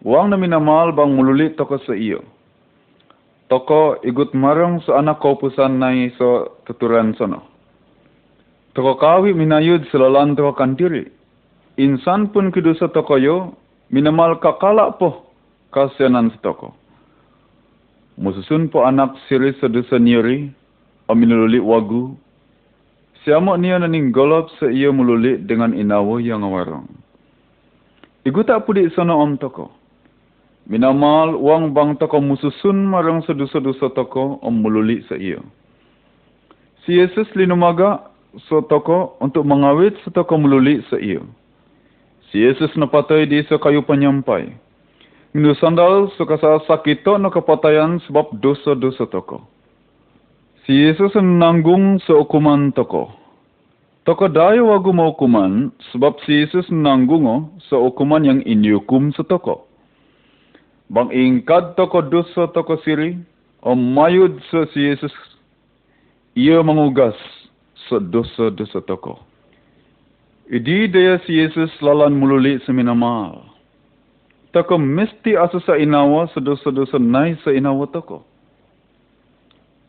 Wang 0.01 0.33
na 0.33 0.37
minamal 0.41 0.89
bang 0.97 1.13
mululit 1.13 1.53
toko 1.53 1.77
sa 1.85 1.93
iyo 1.93 2.25
toko 3.51 3.99
igut 4.07 4.31
marang 4.31 4.79
sa 4.87 5.03
anak 5.03 5.19
ko 5.19 5.35
pusan 5.35 5.75
nai 5.75 6.07
so 6.15 6.55
tuturan 6.63 7.11
sono. 7.19 7.43
Toko 8.71 8.95
kawi 8.95 9.35
minayud 9.35 9.83
selalan 9.91 10.39
toko 10.39 10.55
kantiri. 10.55 11.11
Insan 11.75 12.31
pun 12.31 12.55
kidu 12.55 12.71
sa 12.79 12.87
toko 12.87 13.19
yo, 13.19 13.51
minamal 13.91 14.39
kakala 14.39 14.95
po 14.95 15.27
kasyanan 15.75 16.31
sa 16.31 16.39
toko. 16.39 16.71
Mususun 18.15 18.71
po 18.71 18.87
anak 18.87 19.19
siri 19.27 19.51
sa 19.59 19.67
dusa 19.67 19.99
niyori, 19.99 20.47
o 21.07 21.11
minululi 21.11 21.59
wagu, 23.21 23.25
Siamo 23.25 23.57
niya 23.57 23.79
naning 23.79 24.11
golop 24.11 24.49
sa 24.59 24.65
iyo 24.65 24.93
mululi 24.93 25.37
dengan 25.45 25.73
inawo 25.73 26.19
yang 26.19 26.43
awarong. 26.43 26.87
Igu 28.25 28.43
tak 28.45 28.65
pudi 28.65 28.89
sono 28.95 29.17
om 29.21 29.37
toko. 29.37 29.71
Minamal 30.69 31.33
uang 31.33 31.73
bang 31.73 31.97
toko 31.97 32.21
mususun 32.21 32.85
marang 32.85 33.25
sedusa-dusa 33.25 33.89
toko 33.95 34.37
om 34.41 34.61
mululi 34.61 35.01
sa. 35.09 35.17
Si 36.85 36.91
Yesus 36.97 37.29
linumaga 37.33 38.09
sa 38.49 38.61
toko 38.69 39.17
untuk 39.19 39.45
mengawit 39.45 39.97
sa 40.05 40.13
toko 40.13 40.37
mululi 40.37 40.81
sa. 40.89 40.97
Si 42.31 42.37
Yesus 42.37 42.73
napatay 42.77 43.25
di 43.25 43.41
sa 43.49 43.57
kayu 43.57 43.81
penyampay. 43.81 44.53
Hindu 45.33 45.55
sandal 45.57 46.11
sa 46.17 46.27
kasasakito 46.27 47.17
na 47.17 47.31
kapatayan 47.31 48.03
sebab 48.05 48.37
dosa-dosa 48.37 49.07
toko. 49.09 49.60
Si 50.71 50.79
Yesus 50.79 51.11
nanggung 51.19 51.99
sa 52.07 52.15
hukuman 52.15 52.71
toko. 52.71 53.11
Toko 54.07 54.31
dayo 54.31 54.71
wagu 54.71 54.95
hukuman 54.95 55.67
sebab 55.91 56.15
si 56.23 56.47
Yesus 56.47 56.63
nanggung 56.71 57.27
sa 57.67 57.75
hukuman 57.75 58.23
yang 58.23 58.39
iniukum 58.47 59.11
sa 59.11 59.27
toko. 59.27 59.67
Bang 60.87 61.11
ingkad 61.11 61.75
toko 61.75 61.99
dosa 61.99 62.47
toko 62.55 62.79
siri, 62.87 63.19
o 63.59 63.75
mayud 63.75 64.39
sa 64.47 64.63
si 64.71 64.87
Yesus, 64.87 65.11
ia 66.39 66.63
mengugas 66.63 67.19
sa 67.91 67.99
dosa-dosa 67.99 68.79
toko. 68.87 69.19
Idi 70.47 70.87
daya 70.87 71.19
si 71.27 71.35
Yesus 71.35 71.67
lalan 71.83 72.15
mululi 72.15 72.63
sa 72.63 72.71
minamal. 72.71 73.43
Toko 74.55 74.79
mesti 74.79 75.35
asa 75.35 75.59
sa 75.67 75.75
inawa 75.75 76.31
sa 76.31 76.39
dosa-dosa 76.39 76.95
nai 76.95 77.35
sa 77.43 77.51
inawa 77.51 77.91
toko. 77.91 78.30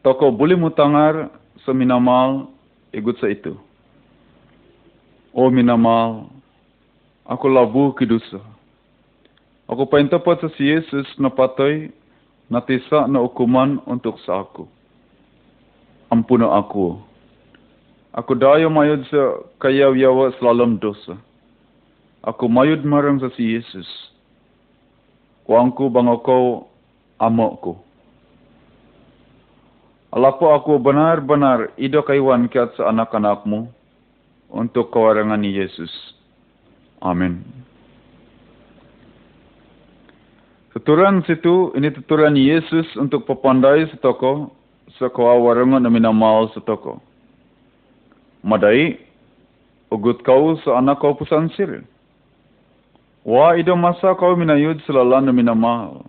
Toko 0.03 0.35
boleh 0.35 0.59
mutangar 0.59 1.31
sa 1.63 1.71
minamal 1.71 2.51
igut 2.91 3.15
sa 3.23 3.31
itu. 3.31 3.55
O 5.31 5.49
minamal, 5.49 6.27
aku 7.25 7.47
labu 7.47 7.95
ki 7.95 8.05
dosa. 8.05 8.43
Aku 9.71 9.87
paintapat 9.89 10.43
sa 10.43 10.51
si 10.59 10.69
Yesus 10.69 11.07
na 11.17 11.31
patay 11.31 11.89
na 12.51 12.61
tisa 12.61 13.09
na 13.09 13.23
hukuman 13.23 13.81
untuk 13.89 14.19
sa. 14.27 14.45
Ampuna 16.13 16.53
ako. 16.61 17.01
Aku 18.13 18.37
dayo 18.37 18.69
mayod 18.69 19.01
sa 19.09 19.41
kayaw-yawa 19.57 20.37
selalam 20.37 20.77
dosa. 20.77 21.17
Aku 22.21 22.45
mayod 22.51 22.85
marang 22.85 23.17
sa 23.17 23.33
si 23.33 23.57
Yesus. 23.57 23.89
Kuangku 25.49 25.89
bang 25.89 26.13
ako 26.13 26.69
amok 27.17 27.53
ko. 27.65 27.73
Alapo 30.13 30.53
ako 30.53 30.77
benar-benar 30.77 31.73
ido 31.81 32.05
kaiwan 32.05 32.45
kiat 32.53 32.77
sa 32.77 32.93
anak-anakmu 32.93 33.65
untuk 34.53 34.93
kawarangan 34.93 35.41
ni 35.41 35.57
Yesus. 35.57 35.89
Amin. 37.01 37.41
Tuturan 40.77 41.25
situ, 41.25 41.73
ini 41.77 41.89
tuturan 41.97 42.37
Yesus 42.37 42.85
untuk 43.01 43.25
pepandai 43.25 43.89
setoko, 43.89 44.53
sekawa 45.01 45.41
warangan 45.41 45.81
na 45.81 45.89
minamal 45.89 46.53
setoko. 46.53 47.01
Madai, 48.45 49.01
ugut 49.89 50.21
kau 50.25 50.61
sa 50.61 50.77
anak 50.81 51.01
kau 51.01 51.17
pusan 51.17 51.49
sir. 51.57 51.81
Wa 53.25 53.57
ido 53.57 53.73
masa 53.81 54.13
kau 54.17 54.37
minayud 54.37 54.77
selalan 54.85 55.29
na 55.29 55.33
minamal. 55.33 56.05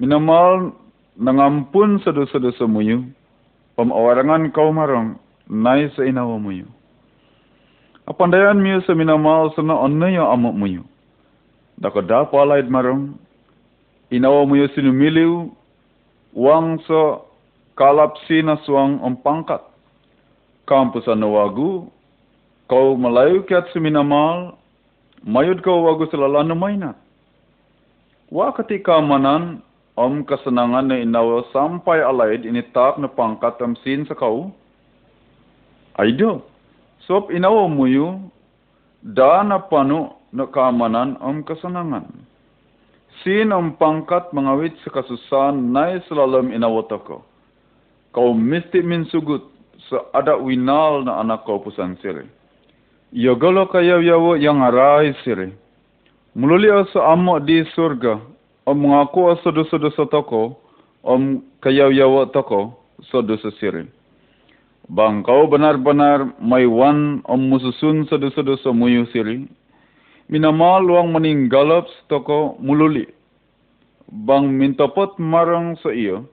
Minamal 0.00 0.72
nangampun 1.16 2.00
sa 2.04 2.12
dosa-dosa 2.12 2.68
muyu, 2.68 3.08
pamawarangan 3.76 4.52
kau 4.52 4.72
marang, 4.72 5.16
nai 5.48 5.88
sa 5.96 6.04
inawa 6.04 6.36
muyu. 6.36 6.68
Apandayan 8.06 8.62
miyo 8.62 8.84
sa 8.86 8.94
minamal 8.94 9.50
sa 9.56 9.66
na 9.66 9.74
onnayo 9.74 10.30
amok 10.30 10.54
muyu. 10.54 10.82
Dako 11.80 12.00
da 12.06 12.24
palaid 12.28 12.70
marang, 12.70 13.18
inawa 14.12 14.46
mo 14.46 14.54
yung 14.54 14.70
sinumiliw, 14.72 15.32
wang 16.36 16.78
sa 16.86 17.24
kalapsi 17.74 18.46
na 18.46 18.60
suwang 18.62 19.02
ang 19.02 19.18
pangkat. 19.20 19.60
Kampusan 20.70 21.18
na 21.18 21.26
wagu, 21.26 21.90
kau 22.70 22.94
malayo 22.98 23.42
kiat 23.46 23.70
suminamal, 23.74 24.58
mayod 25.26 25.62
kau 25.62 25.86
wagu 25.86 26.06
sa 26.10 26.18
lalan 26.18 26.50
na 26.50 26.56
mayna. 26.56 26.90
Wa 28.30 28.50
ketika 28.54 28.98
manan, 28.98 29.65
om 29.96 30.22
kesenangan 30.28 30.92
na 30.92 31.00
inawa 31.00 31.42
sampai 31.56 32.04
alaid 32.04 32.44
initak 32.44 33.00
na 33.00 33.08
pangkat 33.08 33.56
am 33.64 33.72
sin 33.80 34.04
sa 34.04 34.12
kau, 34.12 34.52
aido. 35.96 36.44
Sob 37.08 37.32
inawa 37.32 37.64
mo 37.64 37.88
yung, 37.88 38.28
da 39.00 39.40
na 39.40 39.56
pano 39.56 40.20
na 40.36 40.44
keamanan 40.44 41.16
om 41.24 41.40
kesenangan. 41.40 42.04
Sin 43.24 43.50
ang 43.50 43.80
pangkat 43.80 44.28
mengawit 44.36 44.76
sa 44.84 44.92
kasusahan 44.92 45.72
nai 45.72 46.04
selalam 46.06 46.52
inawat 46.52 46.92
ako. 46.92 47.24
Kau 48.12 48.36
mesti 48.36 48.84
minsugut 48.84 49.48
sa 49.88 50.04
ada 50.12 50.36
winal 50.36 51.08
na 51.08 51.24
anak 51.24 51.48
kau 51.48 51.56
pusan 51.62 51.96
siri. 52.04 52.28
Yogolo 53.16 53.70
kayaw 53.72 54.04
yawo 54.04 54.36
yang 54.36 54.60
arai 54.60 55.16
siri. 55.24 55.48
Mululi 56.36 56.68
sa 56.92 57.16
amo 57.16 57.40
di 57.40 57.64
surga, 57.72 58.35
om 58.66 58.76
mengaku 58.82 59.30
sa 59.40 59.54
dosa-dosa 59.54 60.10
toko, 60.10 60.58
om 61.06 61.38
kayaw 61.62 61.94
yawo 61.94 62.26
toko, 62.34 62.74
sa 63.06 63.22
dosa. 63.22 63.54
Bang 64.86 65.22
kau 65.26 65.46
benar-benar 65.50 66.34
may 66.38 66.66
wan 66.66 67.22
om 67.26 67.40
mususun 67.50 68.06
sa 68.10 68.18
dosa-dosa 68.18 68.70
muyu 68.74 69.06
siri, 69.14 69.46
minamal 70.26 70.82
luang 70.82 71.14
meninggalap 71.14 71.86
toko 72.10 72.58
mululi. 72.58 73.06
Bang 74.06 74.54
mintapot 74.54 75.18
marang 75.18 75.74
sa 75.82 75.90
iyo, 75.90 76.26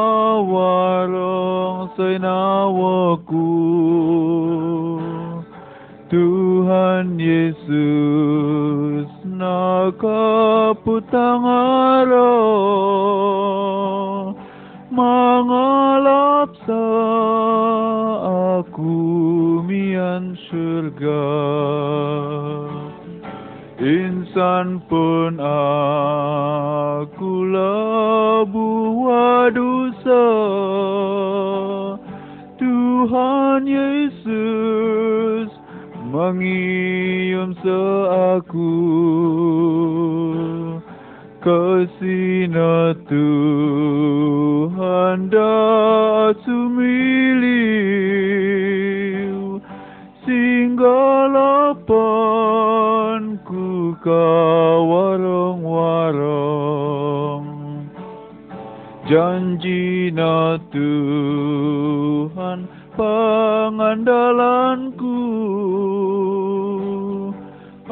sainawaku 1.99 3.51
Tuhan 6.07 7.19
Yesus 7.19 8.60
nakaputang 9.41 11.41
araw 11.41 12.61
Mangalap 14.91 16.51
sa 16.67 16.87
aku 18.59 18.99
mian 19.63 20.35
surga. 20.51 21.23
Insan 23.79 24.83
pun 24.91 25.39
aku 25.39 27.31
labu 27.49 28.71
dosa 29.51 30.27
Tuhan 32.59 33.67
Yesus 33.67 35.50
mengium 36.11 37.55
seaku 37.63 38.75
Kesina 41.39 42.91
Tuhan 43.07 45.31
dah 45.31 46.35
sumiliu 46.43 47.63
Singgalapan 50.27 51.79
ku 53.47 53.95
ka 54.03 54.27
warong-warong 54.83 57.47
Janji 59.07 60.11
na 60.11 60.59
Tuhan 60.75 62.67
pangandalanku 62.97 65.17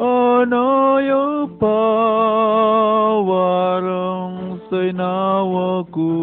ana 0.00 0.96
yo 1.04 1.44
pawarung 1.60 3.04
sinawaku. 4.72 6.16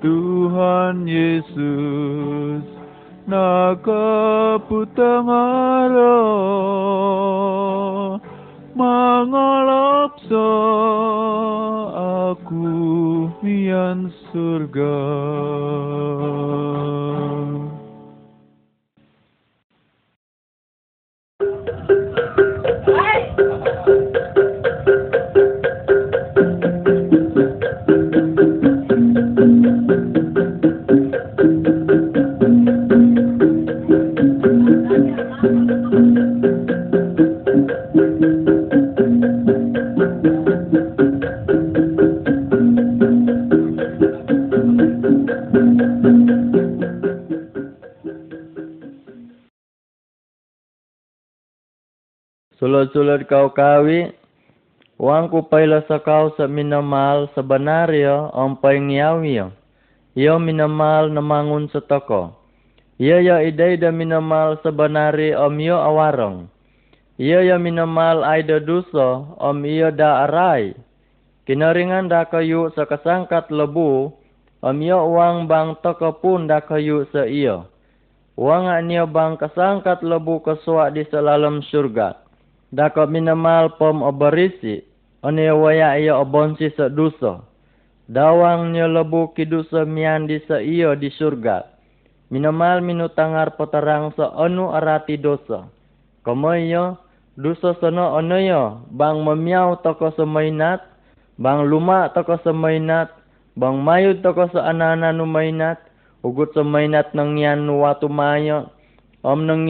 Tuhan 0.00 1.04
Yesus 1.04 2.64
na 3.28 3.76
kaputangaran 3.84 6.00
araw 8.80 9.28
mangalap 9.28 10.12
sa 10.24 10.48
aku 12.32 13.28
mian 13.44 14.08
surga. 14.32 14.96
Sulod-sulod 52.90 53.30
kau 53.30 53.54
kawi, 53.54 54.10
wang 54.98 55.30
ku 55.30 55.46
paila 55.46 55.78
sa 55.86 56.02
kau 56.02 56.34
sa 56.34 56.50
minamal 56.50 57.30
sa 57.38 57.42
banaryo 57.46 58.34
ang 58.34 58.58
paingyawiyo. 58.58 59.54
Iyo 60.18 60.42
minamal 60.42 61.06
na 61.06 61.22
mangun 61.22 61.70
sa 61.70 61.78
toko. 61.86 62.34
Iyo 62.98 63.22
ya 63.22 63.46
iday 63.46 63.78
da 63.78 63.94
minamal 63.94 64.58
sa 64.66 64.74
banari 64.74 65.30
om 65.38 65.54
iyo 65.62 65.78
awarong. 65.78 66.50
Iyo 67.14 67.46
ya 67.46 67.62
minamal 67.62 68.26
ay 68.26 68.42
da 68.42 68.58
duso 68.58 69.38
om 69.38 69.62
iyo 69.62 69.94
da 69.94 70.26
aray. 70.26 70.74
Kinaringan 71.46 72.10
da 72.10 72.26
kayu 72.26 72.74
sa 72.74 72.90
kasangkat 72.90 73.54
lebu 73.54 74.10
om 74.66 74.76
iyo 74.82 74.98
uang 75.14 75.46
bang 75.46 75.78
toko 75.78 76.18
pun 76.18 76.50
da 76.50 76.58
kayu 76.58 77.06
sa 77.14 77.22
iyo. 77.22 77.70
Uang 78.34 78.66
niyo 78.82 79.06
bang 79.06 79.38
kasangkat 79.38 80.02
lebu 80.02 80.42
kaswa 80.42 80.90
di 80.90 81.06
salalam 81.06 81.62
surga. 81.70 82.29
Dako 82.70 83.10
minamal 83.10 83.74
pom 83.82 84.06
obarisi, 84.06 84.86
oni 85.26 85.50
waya 85.50 85.98
iyo 85.98 86.22
obonsi 86.22 86.70
sa 86.78 86.86
duso. 86.86 87.42
Dawang 88.06 88.70
niyo 88.70 88.86
lebu 88.86 89.34
kiduso 89.34 89.82
mian 89.86 90.30
di 90.30 90.38
sa 90.46 90.62
iyo 90.62 90.94
di 90.94 91.10
surga. 91.10 91.66
Minamal 92.30 92.78
minutangar 92.78 93.58
potarang 93.58 94.14
sa 94.14 94.30
onu 94.38 94.70
arati 94.70 95.18
dosa. 95.18 95.66
Komo 96.22 96.54
iyo, 96.54 96.94
duso 97.34 97.74
sono 97.82 98.14
ono 98.14 98.38
yo, 98.38 98.86
bang 98.94 99.18
memiaw 99.18 99.82
toko 99.82 100.14
sa 100.14 100.22
mainat, 100.22 100.78
bang 101.42 101.66
luma 101.66 102.06
toko 102.14 102.38
sa 102.38 102.54
mainat, 102.54 103.10
bang 103.58 103.82
mayud 103.82 104.22
toko 104.22 104.46
sa 104.54 104.70
anana 104.70 105.10
no 105.10 105.26
mainat, 105.26 105.82
ugut 106.22 106.54
sa 106.54 106.62
mainat 106.62 107.10
nang 107.18 107.34
no 107.34 107.82
watu 107.82 108.06
mayo, 108.06 108.70
om 109.26 109.42
nang 109.42 109.66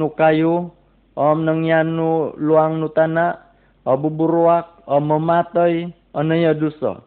no 0.00 0.08
kayu, 0.16 0.72
om 1.20 1.44
nang 1.44 1.68
yan 1.68 1.92
no 1.92 2.32
luang 2.40 2.80
no 2.80 2.88
tana, 2.88 3.52
o 3.84 3.92
buburuak, 4.00 4.80
o 4.88 4.96
mamatoy, 4.96 5.92
ano 6.16 6.32
ya 6.32 6.56
duso. 6.56 7.04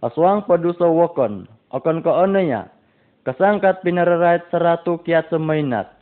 Aswang 0.00 0.48
pa 0.48 0.56
duso 0.56 0.88
wakon, 0.88 1.44
okon 1.68 2.00
ko 2.00 2.24
ano 2.24 2.40
ya, 2.40 2.72
kasangkat 3.28 3.84
pinararait 3.84 4.48
sa 4.48 4.56
ratu 4.56 4.96
kiat 5.04 5.28
sa 5.28 5.36
mainat. 5.36 5.92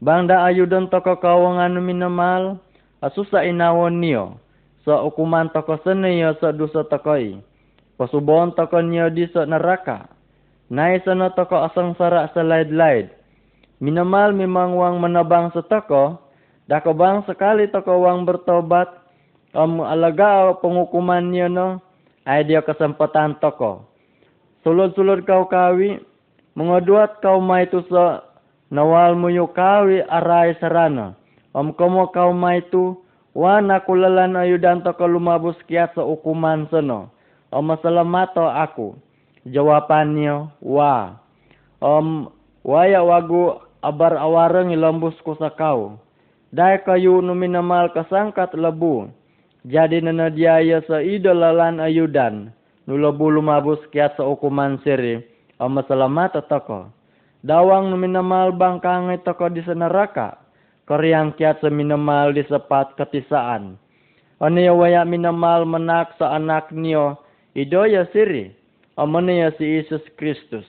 Bangda 0.00 0.40
ayudon 0.48 0.88
toko 0.88 1.20
kawangan 1.20 1.76
minamal, 1.84 2.56
asusa 3.04 3.44
inawon 3.44 4.00
niyo, 4.00 4.40
sa 4.88 5.04
ukuman 5.04 5.52
toko 5.52 5.76
seniyo 5.84 6.32
sa 6.40 6.56
duso 6.56 6.80
tokoy. 6.88 7.36
Pasubon 8.00 8.56
toko 8.56 8.80
niyo 8.80 9.12
di 9.12 9.28
sa 9.32 9.44
neraka. 9.44 10.08
Nai 10.72 11.00
sana 11.04 11.32
toko 11.32 11.60
asang 11.64 11.92
sara 11.96 12.28
sa 12.32 12.44
laid-laid. 12.44 13.12
Minamal 13.80 14.32
mimangwang 14.32 14.96
manabang 15.00 15.52
sa 15.52 15.60
toko, 16.66 16.90
Dako 16.90 16.90
bang 16.98 17.18
sekali 17.26 17.70
toko 17.70 18.02
wang 18.02 18.26
bertobat, 18.26 18.90
om 19.54 19.80
alaga 19.80 20.50
o 20.50 20.58
penghukuman 20.58 21.22
niyo 21.30 21.48
no, 21.48 21.80
ay 22.26 22.42
dia 22.44 22.62
kesempatan 22.62 23.38
toko. 23.38 23.86
Sulod-sulod 24.66 25.22
kau 25.22 25.46
kawi, 25.46 26.02
mengoduat 26.58 27.22
kau 27.22 27.38
mai 27.38 27.70
tu 27.70 27.86
sa 27.86 28.26
nawal 28.74 29.14
muyo 29.14 29.46
kawi 29.54 30.02
aray 30.10 30.58
sarana. 30.58 31.14
Om 31.54 31.72
komo 31.72 32.10
kau 32.10 32.34
mai 32.34 32.66
tu, 32.68 32.98
wana 33.30 33.80
kulalan 33.86 34.34
ayudan 34.34 34.82
toko 34.82 35.06
lumabus 35.06 35.56
kiat 35.70 35.94
sa 35.94 36.02
hukuman 36.02 36.66
sono. 36.68 37.14
Om 37.54 37.62
masalamato 37.62 38.42
aku. 38.42 38.98
Jawabannya, 39.46 40.50
wa. 40.58 41.14
Om 41.78 42.26
waya 42.66 43.06
wagu 43.06 43.62
abar 43.78 44.18
awareng 44.18 44.74
ilambus 44.74 45.14
ko 45.22 45.38
sa 45.38 45.54
kau. 45.54 46.02
Dai 46.54 46.78
kayu 46.78 47.18
no 47.18 47.34
minamal 47.34 47.90
kasangkat 47.90 48.54
lebu. 48.54 49.10
Jadi 49.66 49.98
nanadiaya 49.98 50.78
sa 50.86 51.02
idolalan 51.02 51.82
ayudan. 51.82 52.54
Nulabu 52.86 53.34
lumabus 53.34 53.82
kiat 53.90 54.14
sa 54.14 54.22
ukuman 54.22 54.78
siri. 54.86 55.26
O 55.58 55.66
masalamat 55.66 56.38
toko. 56.46 56.86
Dawang 57.42 57.90
no 57.90 57.98
minamal 57.98 58.54
bangkangay 58.54 59.26
toko 59.26 59.50
di 59.50 59.58
sa 59.66 59.74
neraka. 59.74 60.38
Koryang 60.86 61.34
kiat 61.34 61.66
sa 61.66 61.66
minamal 61.66 62.30
di 62.30 62.46
sapat 62.46 62.94
katisaan. 62.94 63.74
O 64.38 64.46
niya 64.46 64.70
waya 64.70 65.02
minamal 65.02 65.66
manak 65.66 66.14
sa 66.14 66.38
anak 66.38 66.70
niyo. 66.70 67.18
Idoya 67.58 68.06
siri. 68.14 68.54
O 68.94 69.02
maniya 69.02 69.50
si 69.58 69.82
Isus 69.82 70.06
Kristus. 70.14 70.64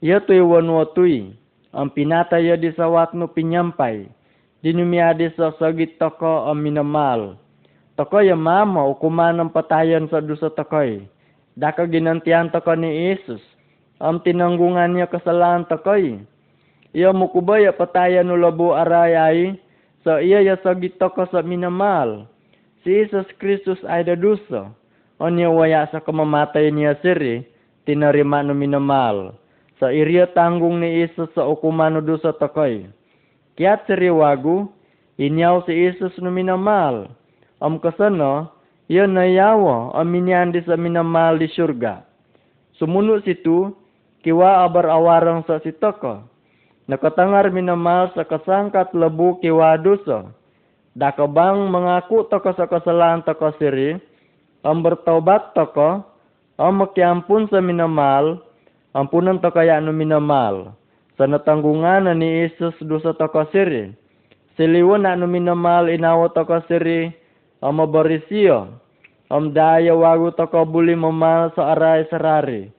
Iya 0.00 0.24
tuy 0.24 0.40
wanwatui. 0.40 1.36
Ang 1.76 1.92
pinataya 1.92 2.56
di 2.56 2.72
sawat 2.72 3.12
no 3.12 3.28
pinyampay 3.28 4.08
dinumiadi 4.62 5.34
sa 5.34 5.50
sagit 5.58 5.98
toko 5.98 6.48
o. 6.48 6.54
Toko 7.92 8.18
ya 8.24 8.38
mama 8.38 8.88
ukuman 8.88 9.36
ng 9.36 9.50
patayan 9.52 10.08
sa 10.08 10.22
dusa 10.24 10.48
tokoy. 10.48 11.04
Daka 11.52 11.84
ginantian 11.84 12.48
toko 12.48 12.72
ni 12.72 13.12
Isus. 13.12 13.42
Ang 14.00 14.24
tinanggungan 14.24 14.96
niya 14.96 15.10
kasalanan 15.10 15.68
tokoy. 15.68 16.24
Iya 16.96 17.12
mukubaya 17.12 17.74
patayan 17.74 18.30
no 18.30 18.40
labo 18.40 18.72
arayay. 18.72 19.60
So 20.06 20.16
iya 20.16 20.40
ya 20.40 20.56
sagit 20.64 20.96
toko 20.96 21.28
sa 21.28 21.44
minamal. 21.44 22.24
Si 22.80 22.90
Jesus 22.90 23.28
Kristus 23.36 23.78
ay 23.84 24.08
da 24.08 24.16
dusa. 24.16 24.72
O 25.20 25.28
niya 25.28 25.52
waya 25.52 25.84
sa 25.92 26.00
kamamatay 26.00 26.72
niya 26.72 26.96
siri. 27.04 27.44
Tinarima 27.84 28.40
no 28.40 28.56
minamal. 28.56 29.36
Sa 29.76 29.92
iriya 29.92 30.32
tanggung 30.32 30.80
ni 30.80 31.04
Isus 31.04 31.28
sa 31.36 31.44
ukuman 31.44 31.98
no 31.98 32.00
dusa 32.00 32.32
tokoy. 32.32 32.88
Kiat 33.52 33.84
siriwagu, 33.84 34.72
inyaw 35.20 35.68
si 35.68 35.76
Isus 35.92 36.16
no 36.24 36.32
minamal. 36.32 37.12
Am 37.60 37.76
kasano, 37.76 38.48
yun 38.88 39.12
na 39.12 39.28
yawo, 39.28 39.92
am 39.92 40.08
minyandi 40.08 40.64
sa 40.64 40.74
minamal 40.74 41.36
di 41.36 41.52
surga. 41.52 42.00
Sumuno 42.80 43.20
situ, 43.20 43.70
kiwa 44.24 44.64
abar 44.64 44.88
awarang 44.88 45.44
sa 45.44 45.60
sitoko. 45.60 46.24
Nakatangar 46.88 47.52
minamal 47.52 48.10
sa 48.16 48.26
kasangkat 48.26 48.90
labu 48.96 49.38
kiwa 49.38 49.76
duso. 49.78 50.32
Dakabang 50.92 51.72
mengaku 51.72 52.26
toko 52.28 52.52
sa 52.52 52.68
kesalahan 52.68 53.24
toko 53.24 53.52
siri, 53.56 53.96
am 54.60 54.84
bertobat 54.84 55.56
toko, 55.56 56.04
am 56.60 56.84
makiampun 56.84 57.48
sa 57.48 57.64
minamal, 57.64 58.40
ampunan 58.92 59.40
to 59.40 59.48
kaya 59.52 59.80
anu 59.80 59.92
minamal. 59.92 60.76
Sa 61.22 61.30
natanggungan 61.30 62.10
ni 62.18 62.50
Isus 62.50 62.74
dosa 62.82 63.14
to 63.14 63.30
siri. 63.54 63.94
Siliwan 64.58 65.06
anu 65.06 65.30
minamal 65.30 65.86
inawo 65.86 66.26
to 66.34 66.42
siri 66.66 67.14
ang 67.62 67.78
mabarisiyo. 67.78 68.74
Am 69.30 69.54
daya 69.54 69.94
wagu 69.94 70.34
to 70.34 70.50
buli 70.66 70.98
mamal 70.98 71.54
sa 71.54 71.78
aray 71.78 72.10
sarari. 72.10 72.74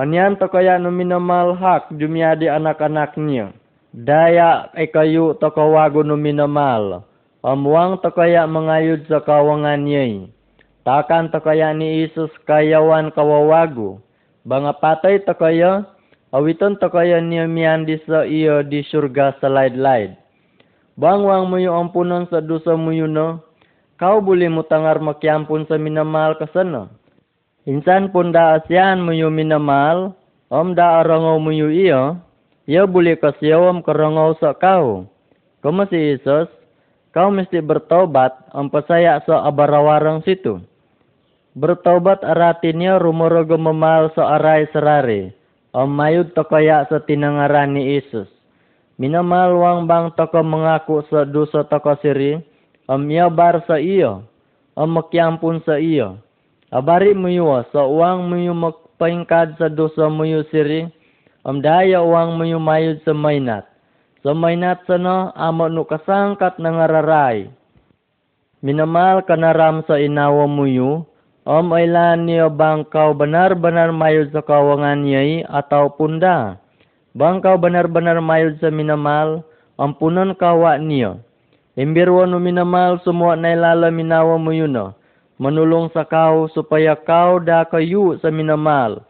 Anyan 0.00 0.40
to 0.40 0.48
kaya 0.48 0.80
anu 0.80 0.88
minamal 0.88 1.52
hak 1.52 1.92
jumiadi 1.92 2.48
anak-anak 2.48 3.12
niya. 3.20 3.52
Daya 3.92 4.72
ikayu 4.72 5.36
to 5.36 5.52
wagu 5.52 6.00
nu 6.00 6.16
minamal. 6.16 7.04
Amuang 7.44 8.00
to 8.00 8.08
kaya 8.08 8.48
mangayud 8.48 9.04
sa 9.04 9.20
kawangan 9.20 9.84
niya. 9.84 10.32
Takan 10.80 11.28
to 11.28 11.44
kaya 11.44 11.76
ni 11.76 12.08
Isus 12.08 12.32
kayawan 12.48 13.12
kawawagu. 13.12 14.00
Banga 14.48 14.72
patay 14.80 15.20
to 15.20 15.36
kaya, 15.36 15.84
awiton 16.32 16.80
to 16.80 16.88
kaya 16.88 17.20
niya 17.20 17.44
miyandi 17.44 18.00
sa 18.08 18.24
iyo 18.24 18.64
di 18.64 18.80
surga 18.88 19.36
sa 19.38 19.52
laid-laid. 19.52 20.16
Bangwang 20.96 21.48
mo 21.48 21.56
yung 21.60 21.88
ampunan 21.88 22.28
sa 22.28 22.40
dosa 22.40 22.76
mo 22.76 22.92
yun 22.92 23.12
no, 23.12 23.40
kau 24.00 24.18
boleh 24.24 24.48
mo 24.48 24.64
tangar 24.64 25.00
makiampun 25.00 25.68
sa 25.68 25.76
minamal 25.76 26.36
kasano. 26.40 26.92
Insan 27.68 28.10
pun 28.10 28.34
da 28.34 28.58
asyan 28.58 29.04
mo 29.04 29.14
yung 29.14 29.38
minamal, 29.38 30.18
om 30.50 30.74
da 30.74 30.98
arangaw 31.00 31.38
mo 31.38 31.54
yung 31.54 31.70
iyo, 31.70 32.18
iyo 32.66 32.90
boleh 32.90 33.14
kasyawam 33.14 33.80
karangaw 33.86 34.34
sa 34.42 34.52
kau. 34.58 35.06
Kuma 35.62 35.86
si 35.86 36.18
Isus, 36.18 36.50
kau 37.14 37.30
mesti 37.30 37.62
bertobat, 37.62 38.34
ang 38.50 38.66
pasaya 38.66 39.22
sa 39.22 39.46
abarawarang 39.46 40.26
situ. 40.26 40.58
Bertobat 41.54 42.26
aratinnya 42.26 42.98
rumorogo 42.98 43.54
memal 43.54 44.10
sa 44.18 44.40
aray 44.40 44.66
sarari. 44.74 45.30
Ang 45.72 45.88
mayud 45.96 46.36
to 46.36 46.44
kaya 46.44 46.84
sa 46.92 47.00
tinangaran 47.00 47.72
ni 47.72 47.96
Isus. 47.96 48.28
Bang 49.00 50.12
toko 50.12 50.44
mengaku 50.44 51.00
sa 51.08 51.24
toko 51.64 51.96
siri. 52.04 52.36
Ang 52.92 53.08
miyabar 53.08 53.64
sa 53.64 53.80
iyo. 53.80 54.20
Ang 54.76 55.00
makiampun 55.00 55.64
sa 55.64 55.80
iyo. 55.80 56.20
Abari 56.68 57.16
mo 57.16 57.32
yuwa 57.32 57.64
sa 57.72 57.88
uwang 57.88 58.28
mo 58.28 58.36
yung 58.36 58.60
magpaingkad 58.68 59.56
sa 59.56 59.72
dosa 59.72 60.12
mo 60.12 60.28
siri. 60.52 60.92
Ang 61.48 61.64
daya 61.64 62.04
uwang 62.04 62.36
mo 62.36 62.44
yung 62.44 62.64
mayud 62.64 63.00
sa 63.00 63.16
maynat. 63.16 63.64
Sa 64.20 64.36
maynat 64.36 64.84
sa 64.84 65.00
no, 65.00 65.32
amo 65.32 65.72
no 65.72 65.88
kasangkat 65.88 66.60
na 66.60 66.68
ngararay. 66.68 67.48
Minamal 68.60 69.24
kanaram 69.24 69.82
sa 69.88 69.98
inawa 69.98 70.46
mo 70.46 70.68
Om 71.42 71.74
bang 72.54 72.86
kau 72.86 73.10
benar-benar 73.18 73.90
mayud 73.90 74.30
sa 74.30 74.46
kawangan 74.46 75.02
niyay 75.02 75.42
atau 75.42 75.90
punda? 75.90 76.62
Bang 77.18 77.42
kau 77.42 77.58
benar-benar 77.58 78.22
mayud 78.22 78.62
sa 78.62 78.70
minamal, 78.70 79.42
ampunan 79.74 80.38
kawa 80.38 80.78
niyo. 80.78 81.18
Imbirwa 81.74 82.30
no 82.30 82.38
minamal 82.38 83.02
semua 83.02 83.34
nailala 83.34 83.90
minawa 83.90 84.38
mo 84.38 84.54
yun 84.54 84.94
Manulong 85.42 85.90
sa 85.90 86.06
kau 86.06 86.46
supaya 86.46 86.94
kau 86.94 87.42
da 87.42 87.66
kayu 87.66 88.14
sa 88.22 88.30
minamal. 88.30 89.02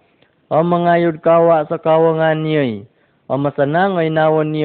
Om 0.49 0.65
mangayod 0.65 1.21
kawa 1.21 1.69
sa 1.69 1.77
kawangan 1.77 2.41
niyay. 2.41 2.89
Om 3.29 3.45
masanang 3.45 4.01
ay 4.01 4.09
nawan. 4.09 4.57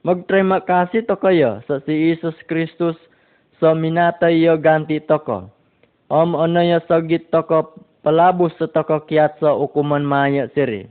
Magtrema 0.00 0.64
kasi 0.64 1.04
to 1.04 1.12
kayo 1.20 1.60
sa 1.68 1.76
si 1.84 1.92
Jesus 1.92 2.40
Kristus 2.48 2.96
sa 3.60 3.76
minatay 3.76 4.40
yo 4.40 4.56
ganti 4.56 4.96
to 4.96 5.20
ko. 5.20 5.59
Om 6.10 6.34
ano 6.34 6.58
ya 6.58 6.82
sagit 6.90 7.30
toko 7.30 7.78
palabos 8.02 8.50
sa 8.58 8.66
toko 8.66 9.06
kiat 9.06 9.38
sa 9.38 9.54
ukuman 9.54 10.02
maya 10.02 10.50
siri. 10.50 10.90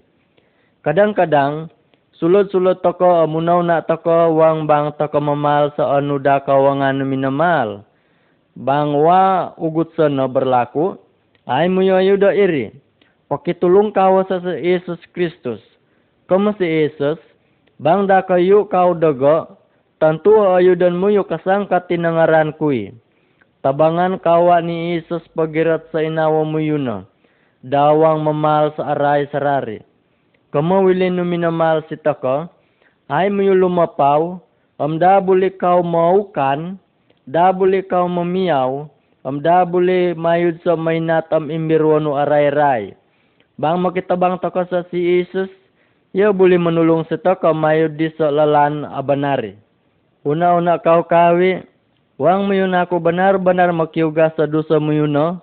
Kadang-kadang, 0.80 1.68
sulod-sulod 2.16 2.80
toko 2.80 3.20
amunaw 3.28 3.60
na 3.60 3.84
toko 3.84 4.32
wang 4.40 4.64
bang 4.64 4.96
toko 4.96 5.20
mamal 5.20 5.76
sa 5.76 6.00
anu 6.00 6.24
da 6.24 6.40
kawangan 6.40 7.04
minamal. 7.04 7.84
Bang 8.56 8.96
wa 8.96 9.52
ugut 9.60 9.92
sa 10.00 10.08
no 10.08 10.32
berlaku, 10.32 10.96
ay 11.52 11.68
muyo 11.68 12.00
ayuda 12.00 12.32
iri. 12.32 12.72
Pakitulong 13.28 13.92
kawa 13.92 14.24
sa 14.24 14.40
Jesus 14.40 15.04
Kristus. 15.12 15.60
Kamu 16.32 16.56
si 16.56 16.64
Jesus, 16.64 17.20
bang 17.76 18.08
da 18.08 18.24
kayu 18.24 18.72
kau 18.72 18.96
dago, 18.96 19.60
tantu 20.00 20.32
ayudan 20.56 20.96
mo 20.96 21.12
yu 21.12 21.28
kasangkat 21.28 21.92
tinangaran 21.92 22.56
kui. 22.56 22.96
Tabangan 23.60 24.24
kawa 24.24 24.64
ni 24.64 24.96
Isus 25.04 25.20
pagirat 25.36 25.92
sa 25.92 26.00
inawa 26.00 26.48
mo 26.48 26.64
yun 26.64 27.04
Dawang 27.60 28.24
mamal 28.24 28.72
sa 28.80 28.96
aray 28.96 29.28
sarari. 29.36 29.84
Kamawilin 30.56 31.20
no 31.20 31.28
minamal 31.28 31.84
si 31.92 32.00
tako, 32.00 32.48
ay 33.12 33.28
mo 33.28 33.44
lumapaw, 33.44 34.40
am 34.80 34.96
dabuli 34.96 35.52
kau 35.60 35.84
maukan, 35.84 36.80
dabuli 37.28 37.84
kau 37.84 38.08
mamiyaw, 38.08 38.88
am 39.28 39.44
dabuli 39.44 40.16
mayud 40.16 40.64
sa 40.64 40.80
may 40.80 41.04
natam 41.04 41.52
imbirwa 41.52 42.00
no 42.00 42.16
aray-ray. 42.16 42.96
Bang 43.60 43.84
makitabang 43.84 44.40
tako 44.40 44.64
sa 44.72 44.88
si 44.88 45.20
Isus, 45.20 45.52
ya 46.16 46.32
buli 46.32 46.56
manulong 46.56 47.04
sa 47.12 47.20
tako 47.20 47.52
mayud 47.52 48.00
di 48.00 48.08
sa 48.16 48.32
lalan 48.32 48.88
abanari. 48.88 49.60
Una-una 50.24 50.80
kau 50.80 51.04
kawi, 51.04 51.60
Wang 52.20 52.52
mo 52.52 52.54
ako 52.76 53.00
benar-benar 53.00 53.72
makiuga 53.72 54.36
sa 54.36 54.44
mo 54.76 54.92
yun, 54.92 55.16
no? 55.16 55.40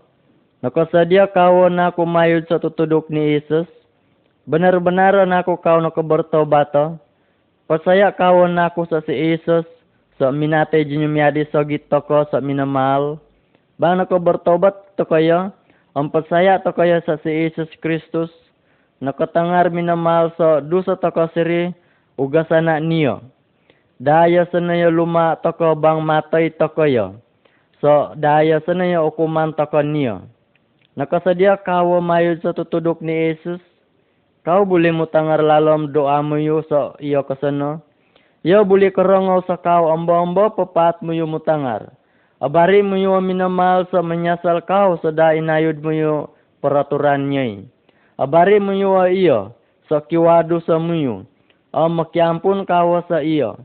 Nakasadya 0.61 1.25
kao 1.33 1.73
na 1.73 1.89
ako 1.89 2.05
mayod 2.05 2.45
sa 2.53 2.61
tutudok 2.61 3.09
ni 3.09 3.41
Isus. 3.41 3.65
Benar-benar 4.45 5.25
na 5.25 5.41
ako 5.41 5.57
kao 5.57 5.81
nakabertobato. 5.81 7.01
Pasaya 7.65 8.13
kao 8.13 8.45
na 8.45 8.69
ako 8.69 8.93
sa 8.93 9.01
si 9.09 9.17
Isus. 9.17 9.65
Sa 10.21 10.29
minate 10.29 10.85
jinyumyadi 10.85 11.49
sa 11.49 11.65
gito 11.65 11.97
ko 12.05 12.29
sa 12.29 12.45
minamahal. 12.45 13.25
Ba 13.81 13.97
nakabertobat 13.97 15.01
to 15.01 15.09
kayo? 15.09 15.57
Ang 15.97 16.13
pasaya 16.13 16.61
to 16.61 16.77
kayo 16.77 17.01
sa 17.09 17.17
si 17.25 17.49
Isus 17.49 17.73
Kristus. 17.81 18.29
Nakatangar 19.01 19.73
minamahal 19.73 20.29
sa 20.37 20.61
dosa 20.61 20.93
to 20.93 21.09
siri. 21.33 21.73
Ugasana 22.21 22.85
niyo. 22.85 23.25
Daya 23.97 24.45
sanaya 24.53 24.93
luma 24.93 25.41
toko 25.41 25.73
bang 25.73 26.05
matay 26.05 26.53
toko 26.53 26.85
yo. 26.85 27.17
So, 27.81 28.13
daya 28.13 28.61
sanaya 28.69 29.01
ukuman 29.01 29.57
toko 29.57 29.81
niyo. 29.81 30.29
Nakasadia 30.97 31.57
kawo 31.61 32.01
mayud 32.05 32.45
sa 32.45 32.53
tutudok 32.53 33.01
ni 33.01 33.33
Jesus. 33.33 33.61
Kau 34.45 34.69
boleh 34.69 34.93
mo 34.93 35.09
tangar 35.09 35.41
lalom 35.41 35.91
doa 35.93 36.21
mo 36.21 36.37
yo 36.37 36.61
so 36.69 36.93
iyo 37.01 37.25
kasano. 37.25 37.81
Yo 38.47 38.63
boleh 38.63 38.93
kerongaw 38.93 39.43
sa 39.49 39.59
kau 39.59 39.91
ambo-ambo 39.91 40.53
papat 40.55 41.01
mo 41.03 41.11
yo 41.17 41.25
mo 41.27 41.41
tangar. 41.41 41.91
Abari 42.39 42.85
mo 42.85 43.01
yo 43.01 43.17
sa 43.91 44.01
menyasal 44.05 44.61
kau 44.69 45.01
sa 45.01 45.09
da 45.11 45.33
inayod 45.33 45.81
mo 45.81 45.91
yo 45.91 46.15
peraturan 46.61 47.33
niya. 47.33 47.65
Abari 48.21 48.61
mo 48.61 48.77
yo 48.77 48.97
iyo 49.09 49.57
sa 49.89 50.05
kiwado 50.05 50.61
sa 50.63 50.77
mo 50.77 50.93
yo. 50.95 51.25
O 51.73 51.89
makiampun 51.89 52.65
kawa 52.69 53.03
sa 53.09 53.25
iyo. 53.25 53.57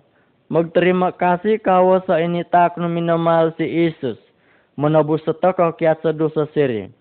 Magterima 0.51 1.15
kasih 1.15 1.63
kawa 1.63 2.03
sa 2.03 2.19
initak 2.19 2.75
no 2.75 2.91
minamal 2.91 3.55
si 3.55 3.63
Isus. 3.63 4.19
Menabus 4.75 5.23
setoko 5.23 5.63
kiat 5.79 6.03
sa 6.03 6.11
dosa 6.11 6.43
siri. 6.51 6.91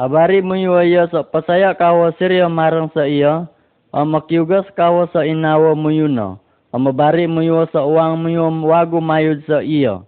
Habari 0.00 0.40
mo 0.40 0.56
iya 0.56 1.04
sa 1.12 1.20
pasaya 1.20 1.76
kawa 1.76 2.16
siri 2.16 2.40
marang 2.48 2.88
sa 2.96 3.04
iya. 3.04 3.44
Ang 3.92 4.16
makiugas 4.16 4.64
kawa 4.72 5.04
sa 5.12 5.20
inawa 5.20 5.76
mo 5.76 5.92
yuno. 5.92 6.40
Ang 6.72 6.88
mabari 6.88 7.28
mo 7.28 7.44
sa 7.68 7.84
uwang 7.84 8.24
mo 8.24 8.72
wago 8.72 9.04
mayud 9.04 9.44
sa 9.44 9.60
iya. 9.60 10.00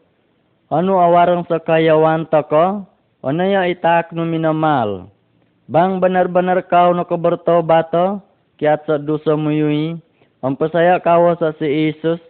Ano 0.72 1.04
awarang 1.04 1.44
sa 1.52 1.60
kayawan 1.60 2.32
tako? 2.32 2.88
Ano 3.20 3.44
ya 3.44 3.68
itak 3.68 4.16
no 4.16 4.24
minamal? 4.24 5.12
Bang 5.68 6.00
benar-benar 6.00 6.64
kau 6.64 6.96
no 6.96 7.04
kabertobato? 7.04 8.24
Kiat 8.56 8.88
sa 8.88 8.96
dosa 8.96 9.36
mo 9.36 9.52
yui. 9.52 10.00
Ang 10.40 10.56
pasaya 10.56 10.96
kawa 10.96 11.36
sa 11.36 11.52
si 11.60 11.92
Isus 11.92 12.29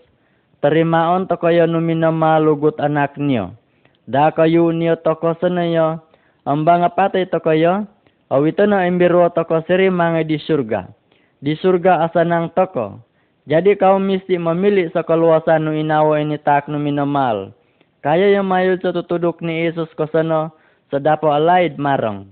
Terimaon 0.61 1.25
to 1.25 1.41
kayo 1.41 1.65
numina 1.65 2.13
malugot 2.13 2.77
anak 2.85 3.17
niyo. 3.17 3.57
Da 4.05 4.29
kayo 4.29 4.69
niyo 4.77 5.01
toko 5.01 5.33
sanayo. 5.41 6.05
Ang 6.45 6.69
mga 6.69 6.93
patay 6.93 7.25
to 7.25 7.41
kayo. 7.41 7.89
Awito 8.29 8.69
na 8.69 8.85
imbiro 8.85 9.25
toko 9.33 9.65
siri 9.65 9.89
mga 9.89 10.29
di 10.29 10.37
surga. 10.37 10.85
Di 11.41 11.57
surga 11.57 12.05
asa 12.05 12.29
nang 12.29 12.53
toko. 12.53 13.01
Jadi 13.49 13.75
kau 13.81 13.97
mesti 13.97 14.37
memilih 14.37 14.93
sa 14.93 15.01
kaluasan 15.01 15.65
no 15.65 15.73
inawa 15.73 16.21
ini 16.21 16.37
tak 16.37 16.69
no 16.69 16.77
minamal. 16.77 17.57
Kaya 18.05 18.29
yung 18.37 18.49
mayul 18.49 18.77
sa 18.85 18.93
tutudok 18.93 19.41
ni 19.41 19.65
Yesus 19.65 19.89
ko 19.97 20.05
sano 20.13 20.53
sa 20.93 21.01
dapo 21.01 21.33
alaid 21.33 21.81
marang. 21.81 22.29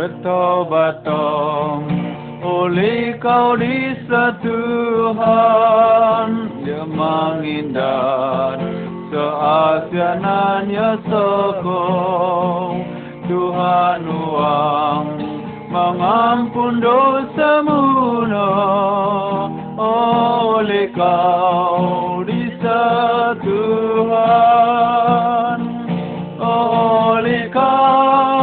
Bertobat 0.00 1.04
oleh 2.40 3.20
kau 3.20 3.52
di 3.52 3.92
Tuhan 4.40 6.28
Dia 6.64 6.88
menghindar 6.88 8.56
seasianannya 9.12 11.04
sokong. 11.04 12.80
Tuhan 13.28 14.08
uang 14.08 15.20
mengampun 15.68 16.80
dosa 16.80 17.60
muno 17.60 18.56
oleh 19.76 20.88
kau 20.96 22.24
disatuhan 22.24 23.20
oleh 26.40 27.52
kau 27.52 28.39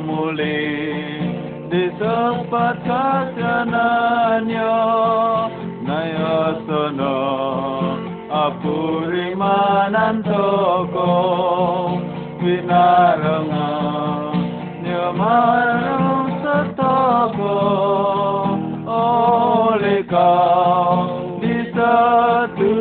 mulai 0.00 1.20
di 1.68 1.92
tempat 2.00 2.80
kasihanannya 2.80 4.72
naya 5.84 6.64
sono 6.64 7.20
apuri 8.32 9.36
manantoko. 9.36 11.12
Winaranga 12.44 13.68
binarenga 14.84 14.84
nyamarung 14.84 16.28
setoko. 16.44 17.56
Oleh 18.84 20.04
kau 20.04 21.08
di 21.40 21.56
satu 21.72 22.72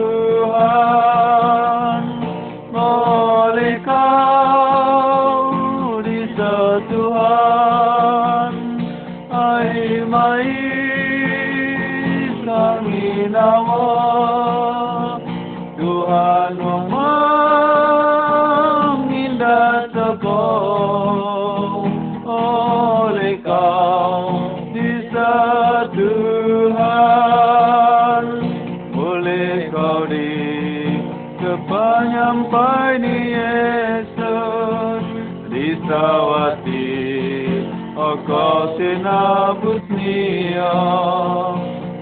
Aku 38.74 38.82
sinabut 38.82 39.86
niya 39.94 40.74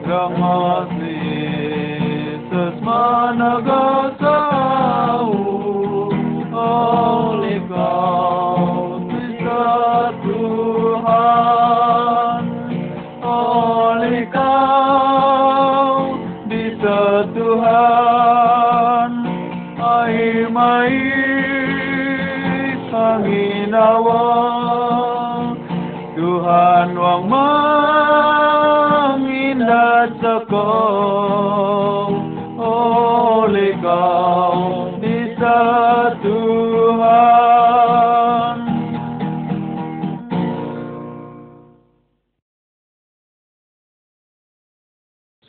Ramas 0.08 0.88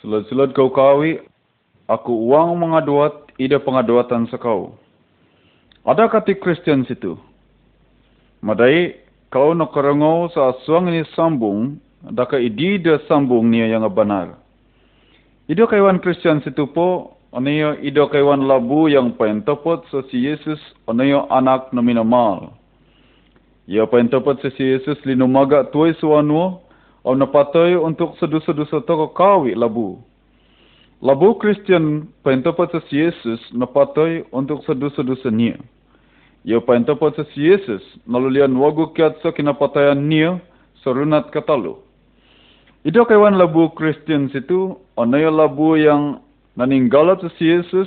Sulat-sulat 0.03 0.50
kau 0.50 0.66
kawi, 0.74 1.22
aku 1.86 2.11
uang 2.11 2.59
mengaduat 2.59 3.30
ida 3.38 3.62
pengaduatan 3.62 4.26
sekau. 4.34 4.74
Ada 5.86 6.11
kati 6.11 6.42
Kristen 6.42 6.82
situ. 6.90 7.14
Madai 8.42 8.98
kau 9.30 9.55
nak 9.55 9.70
kerengau 9.70 10.26
sa 10.34 10.59
suang 10.66 10.90
ini 10.90 11.07
sambung, 11.14 11.78
daka 12.03 12.34
dia 12.42 12.98
sambung 13.07 13.46
niya 13.46 13.78
yang 13.78 13.86
benar. 13.94 14.42
Ido 15.46 15.70
kaiwan 15.70 16.03
Kristen 16.03 16.42
situ 16.42 16.66
po, 16.74 17.14
aniyo 17.30 17.78
ido 17.78 18.11
kaiwan 18.11 18.42
labu 18.50 18.90
yang 18.90 19.14
pentopot 19.14 19.86
sa 19.94 20.03
si 20.11 20.26
Yesus, 20.26 20.59
aniyo 20.90 21.30
anak 21.30 21.70
na 21.70 21.78
minamal. 21.78 22.59
Ia 23.70 23.86
pentopot 23.86 24.34
sa 24.42 24.50
si 24.59 24.66
Yesus 24.66 24.98
linumaga 25.07 25.62
tuay 25.70 25.94
suanuo, 26.03 26.66
o 27.03 27.14
napatoy 27.14 27.74
untuk 27.74 28.14
sedu-sedu 28.18 28.66
toko 28.86 29.11
kawi 29.11 29.55
labu. 29.59 29.98
Labu 31.03 31.34
sa 32.70 32.80
si 32.86 32.94
Yesus 33.03 33.42
napatoy 33.50 34.22
untuk 34.30 34.62
sedu-sedu 34.62 35.18
niya. 35.34 35.59
Ia 36.46 36.62
pentopot 36.62 37.14
sa 37.14 37.26
si 37.34 37.42
Yesus 37.42 37.82
nalulian 38.07 38.55
wagu 38.55 38.94
kiat 38.94 39.18
sa 39.22 39.34
kinapatayan 39.34 39.98
niya 39.98 40.38
sa 40.82 40.94
runat 40.94 41.30
katalu. 41.34 41.78
Ito 42.82 43.07
kaiwan 43.07 43.38
labu 43.38 43.70
Kristen 43.78 44.26
situ, 44.34 44.74
yung 44.98 45.38
labu 45.38 45.78
yang 45.78 46.18
naninggalat 46.59 47.22
sa 47.22 47.30
si 47.38 47.46
Jesus 47.46 47.86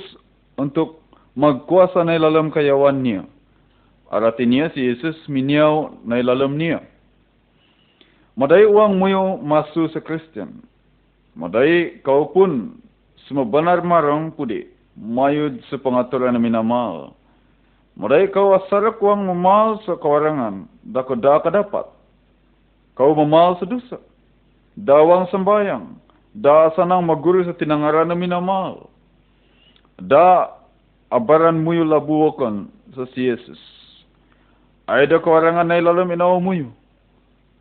untuk 0.56 1.04
magkuasa 1.36 2.00
na 2.00 2.16
ilalam 2.16 2.48
kayawan 2.48 3.04
niya. 3.04 3.28
Arati 4.08 4.48
niya 4.48 4.72
si 4.72 4.80
Jesus 4.80 5.16
minyaw 5.28 6.00
na 6.00 6.16
ilalam 6.16 6.56
niya. 6.56 6.80
Madai 8.36 8.68
uang 8.68 9.00
muyo 9.00 9.40
masu 9.40 9.88
sa 9.96 10.00
Kristen. 10.04 10.60
Madai 11.32 12.04
kau 12.04 12.28
pun 12.36 12.76
semua 13.24 13.48
benar 13.48 13.80
marang 13.80 14.28
pudi 14.28 14.68
mayud 14.92 15.56
sa 15.72 15.80
pengaturan 15.80 16.36
na 16.36 16.40
minamal. 16.40 17.16
Madai 17.96 18.28
kau 18.28 18.52
asarak 18.52 19.00
uang 19.00 19.24
memal 19.24 19.80
sa 19.88 19.96
kawarangan, 19.96 20.68
dako 20.84 21.16
daka 21.16 21.48
dapat. 21.48 21.88
Kau 22.92 23.16
memal 23.16 23.56
sa 23.56 23.64
dosa. 23.64 23.96
Dawang 24.76 25.32
sembayang. 25.32 25.96
Da 26.36 26.68
sanang 26.76 27.08
maguru 27.08 27.40
sa 27.48 27.56
tinangaran 27.56 28.12
na 28.12 28.16
minamal. 28.16 28.92
Da 29.96 30.52
abaran 31.08 31.64
muyo 31.64 31.88
labuokon 31.88 32.68
sa 32.92 33.08
si 33.16 33.32
Jesus. 33.32 33.60
Ay 34.84 35.08
da 35.08 35.16
kawarangan 35.24 35.64
na 35.64 35.80
ilalam 35.80 36.12
inawa 36.12 36.36
muyo. 36.36 36.68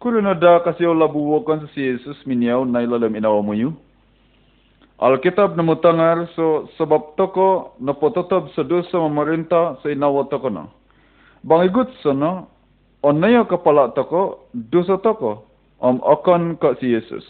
Kuro 0.06 0.22
na 0.22 0.38
da 0.38 0.62
kasi 0.62 0.86
o 0.86 0.94
labuokon 0.94 1.66
sa 1.66 1.68
si 1.74 1.82
Jesus 1.82 2.22
minyaw 2.30 2.62
na 2.62 2.86
ilalam 2.86 3.10
inawa 3.10 3.42
muyo. 3.42 3.74
Alkitab 5.02 5.58
na 5.58 5.66
mutangar 5.66 6.30
so 6.38 6.70
sebab 6.78 7.18
toko 7.18 7.74
na 7.82 7.90
pototob 7.90 8.54
sa 8.54 8.62
dosa 8.62 9.02
mamarintah 9.02 9.82
sa 9.82 9.90
inawa 9.90 10.30
toko 10.30 10.54
na. 10.54 10.70
Bangigut 11.42 11.90
sa 12.06 12.14
no, 12.14 12.46
onaya 13.02 13.50
kapala 13.50 13.90
toko, 13.98 14.46
dosa 14.54 15.02
toko, 15.02 15.50
om 15.82 15.98
akan 15.98 16.62
ka 16.62 16.78
si 16.78 16.94
Yesus. 16.94 17.26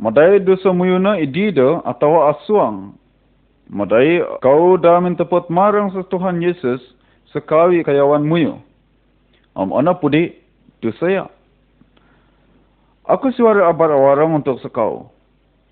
Madai 0.00 0.40
dosa 0.40 0.72
muyuna 0.72 1.20
idida 1.20 1.84
atau 1.84 2.32
aswang. 2.32 2.96
Madai 3.68 4.24
kau 4.40 4.80
damin 4.80 5.20
tepat 5.20 5.52
marang 5.52 5.92
sa 5.92 6.00
Tuhan 6.00 6.40
Yesus 6.40 6.80
sekawi 7.36 7.84
kayawan 7.84 8.24
muyo. 8.24 8.56
Om 9.52 9.76
ana 9.76 9.92
pudi 9.92 10.32
dosa 10.80 11.12
ya. 11.12 11.28
Aku 13.08 13.32
suara 13.32 13.72
abar 13.72 13.88
awarang 13.88 14.36
untuk 14.36 14.60
sekau. 14.60 15.08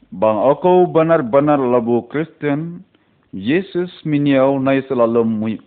Bang 0.08 0.40
aku 0.40 0.88
benar-benar 0.88 1.60
labu 1.60 2.08
Kristen, 2.08 2.80
Yesus 3.28 3.92
miniau 4.08 4.56
nai 4.56 4.80
selalu 4.88 5.20
muyo. 5.20 5.60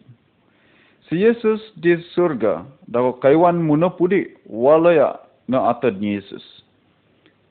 Si 1.05 1.22
Yesus 1.22 1.61
di 1.78 1.93
surga, 2.17 2.65
dako 2.89 3.22
kaiwan 3.22 3.61
muna 3.61 3.93
pudi, 3.93 4.34
walaya 4.49 5.22
na 5.45 5.70
atad 5.70 6.01
ni 6.01 6.17
Yesus. 6.17 6.41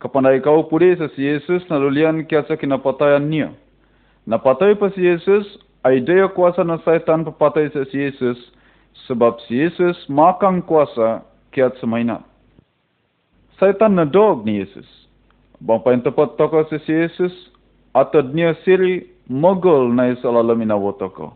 Kapandai 0.02 0.42
kau 0.42 0.66
pudi 0.66 0.98
sa 0.98 1.06
si 1.14 1.22
Yesus 1.22 1.62
nalulian 1.70 2.26
kiasa 2.26 2.58
kinapatayan 2.58 3.22
niya. 3.22 3.54
Napatay 4.26 4.74
pa 4.82 4.90
si 4.98 5.06
Yesus, 5.06 5.46
ay 5.86 6.02
daya 6.02 6.26
kuasa 6.26 6.66
na 6.66 6.82
saitan 6.82 7.22
papatay 7.22 7.70
sa 7.70 7.86
si 7.86 8.02
Yesus, 8.02 8.38
sebab 9.06 9.38
si 9.46 9.62
Yesus 9.62 9.94
makang 10.10 10.58
kuasa 10.66 11.22
kiat 11.54 11.78
sa 11.78 11.86
mainat. 13.58 13.74
Satan 13.76 13.94
nadog 13.94 14.44
ni 14.44 14.58
Yesus. 14.58 14.86
Bang 15.60 15.82
pain 15.82 16.02
tepat 16.02 16.36
toko 16.38 16.64
si 16.70 16.92
Yesus 16.92 17.32
atad 17.94 18.34
niya 18.34 18.54
siri 18.64 19.06
mogol 19.28 19.90
na 19.94 20.14
isalalam 20.14 20.62
inawo 20.62 20.92
toko. 20.92 21.34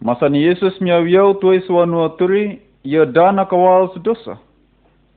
Masa 0.00 0.28
ni 0.28 0.44
Yesus 0.44 0.78
miyaw 0.80 1.40
tuay 1.40 1.60
suwanu 1.66 2.04
aturi, 2.04 2.60
ia 2.84 3.06
dana 3.06 3.44
kawal 3.48 3.90
sedosa. 3.94 4.38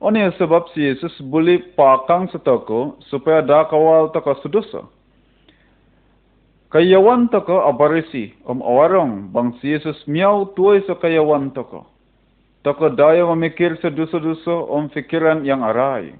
Oni 0.02 0.18
sebab 0.34 0.66
si 0.74 0.82
Yesus 0.82 1.14
buli 1.22 1.62
pakang 1.78 2.26
setoko 2.32 2.98
supaya 3.06 3.44
da 3.44 3.68
kawal 3.70 4.10
toko 4.10 4.34
sedosa. 4.42 4.82
Kayawan 6.72 7.28
toko 7.28 7.68
abarisi 7.68 8.32
om 8.48 8.64
awarong 8.64 9.28
bang 9.30 9.52
si 9.60 9.76
Yesus 9.76 10.08
miyaw 10.08 10.56
tuay 10.56 10.80
sa 10.88 10.96
kayawan 10.96 11.52
toko. 11.52 11.91
Toko 12.62 12.94
daya 12.94 13.26
memikir 13.26 13.74
sedusa-dusa 13.82 14.70
om 14.70 14.86
fikiran 14.94 15.42
yang 15.42 15.66
arai. 15.66 16.14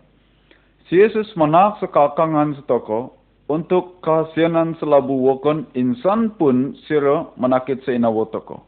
Si 0.91 0.99
Yesus 0.99 1.31
manak 1.39 1.79
sa 1.79 1.87
kakangan 1.87 2.59
setoko 2.59 3.15
untuk 3.47 4.03
kasihanan 4.03 4.75
selabu 4.83 5.23
wakon 5.23 5.71
insan 5.79 6.35
pun 6.35 6.75
sira 6.91 7.31
manakit 7.39 7.79
sa 7.87 7.95
inawotoko. 7.95 8.59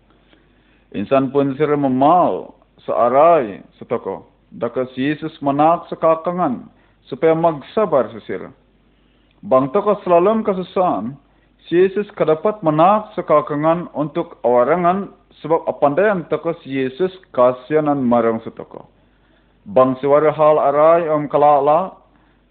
Insan 0.95 1.35
pun 1.35 1.59
sira 1.59 1.75
memal 1.75 2.55
sa 2.87 3.11
aray 3.11 3.66
sa 3.75 3.85
toko. 3.91 4.31
Daka 4.55 4.87
si 4.95 5.11
Jesus 5.11 5.35
manak 5.43 5.91
sa 5.91 5.99
kakangan 5.99 6.70
supaya 7.11 7.35
magsabar 7.35 8.07
sa 8.14 8.22
sira. 8.22 8.55
Bang 9.43 9.75
toko 9.75 9.99
selalam 10.07 10.47
kasusahan, 10.47 11.18
si 11.66 11.75
Jesus 11.75 12.07
kadapat 12.14 12.62
manak 12.62 13.11
sa 13.18 13.27
kakangan 13.27 13.91
untuk 13.99 14.39
awarangan 14.47 15.11
sebab 15.43 15.66
apandayan 15.66 16.26
toko 16.30 16.55
si 16.62 16.70
Jesus 16.70 17.11
kasihanan 17.35 18.03
marang 18.05 18.39
sa 18.45 18.53
toko. 18.55 18.87
Bang 19.64 19.97
siwara 19.99 20.30
hal 20.30 20.61
aray 20.61 21.09
om 21.09 21.26
kalala, 21.26 21.97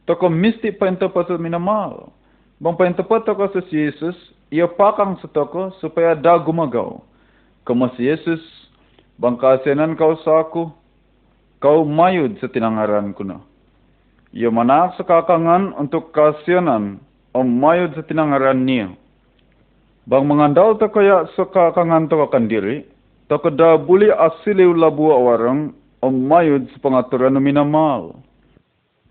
toko 0.10 0.28
misti 0.28 0.74
pa 0.74 0.90
sa 0.92 1.36
minamal. 1.38 2.10
Bang 2.58 2.76
pa 2.76 2.90
toko 3.22 3.46
sa 3.54 3.62
si 3.70 3.76
Jesus, 3.78 4.18
ia 4.50 4.66
pakang 4.66 5.16
sa 5.22 5.30
toko 5.30 5.72
supaya 5.80 6.18
da 6.18 6.36
gumagaw. 6.42 7.00
Kama 7.64 7.94
si 7.96 8.10
Jesus, 8.10 8.42
bang 9.16 9.38
kasihanan 9.40 9.96
kau 9.96 10.18
sa 10.26 10.44
ako, 10.44 10.74
kau 11.64 11.88
mayud 11.88 12.36
sa 12.44 12.52
tinangaran 12.52 13.16
ko 13.16 13.24
na. 13.24 13.40
Ia 14.34 14.50
manak 14.50 14.98
sa 14.98 15.06
kakangan 15.06 15.78
untuk 15.78 16.10
kasihanan 16.10 16.98
o 17.32 17.46
mayud 17.46 17.94
sa 17.94 18.02
tinangaran 18.02 18.66
niya. 18.66 18.92
Bang 20.04 20.28
mengandal 20.28 20.76
to 20.76 20.92
kaya 20.92 21.32
sa 21.32 21.48
kakangan 21.48 22.12
to 22.12 22.20
akan 22.20 22.52
diri, 22.52 22.84
to 23.32 23.40
kada 23.40 23.80
buli 23.80 24.12
asiliw 24.12 24.76
labu 24.76 25.16
awarang 25.16 25.72
o 26.04 26.12
mayud 26.12 26.68
sa 26.76 26.78
pangaturan 26.84 27.32
na 27.32 27.40
minamal. 27.40 28.20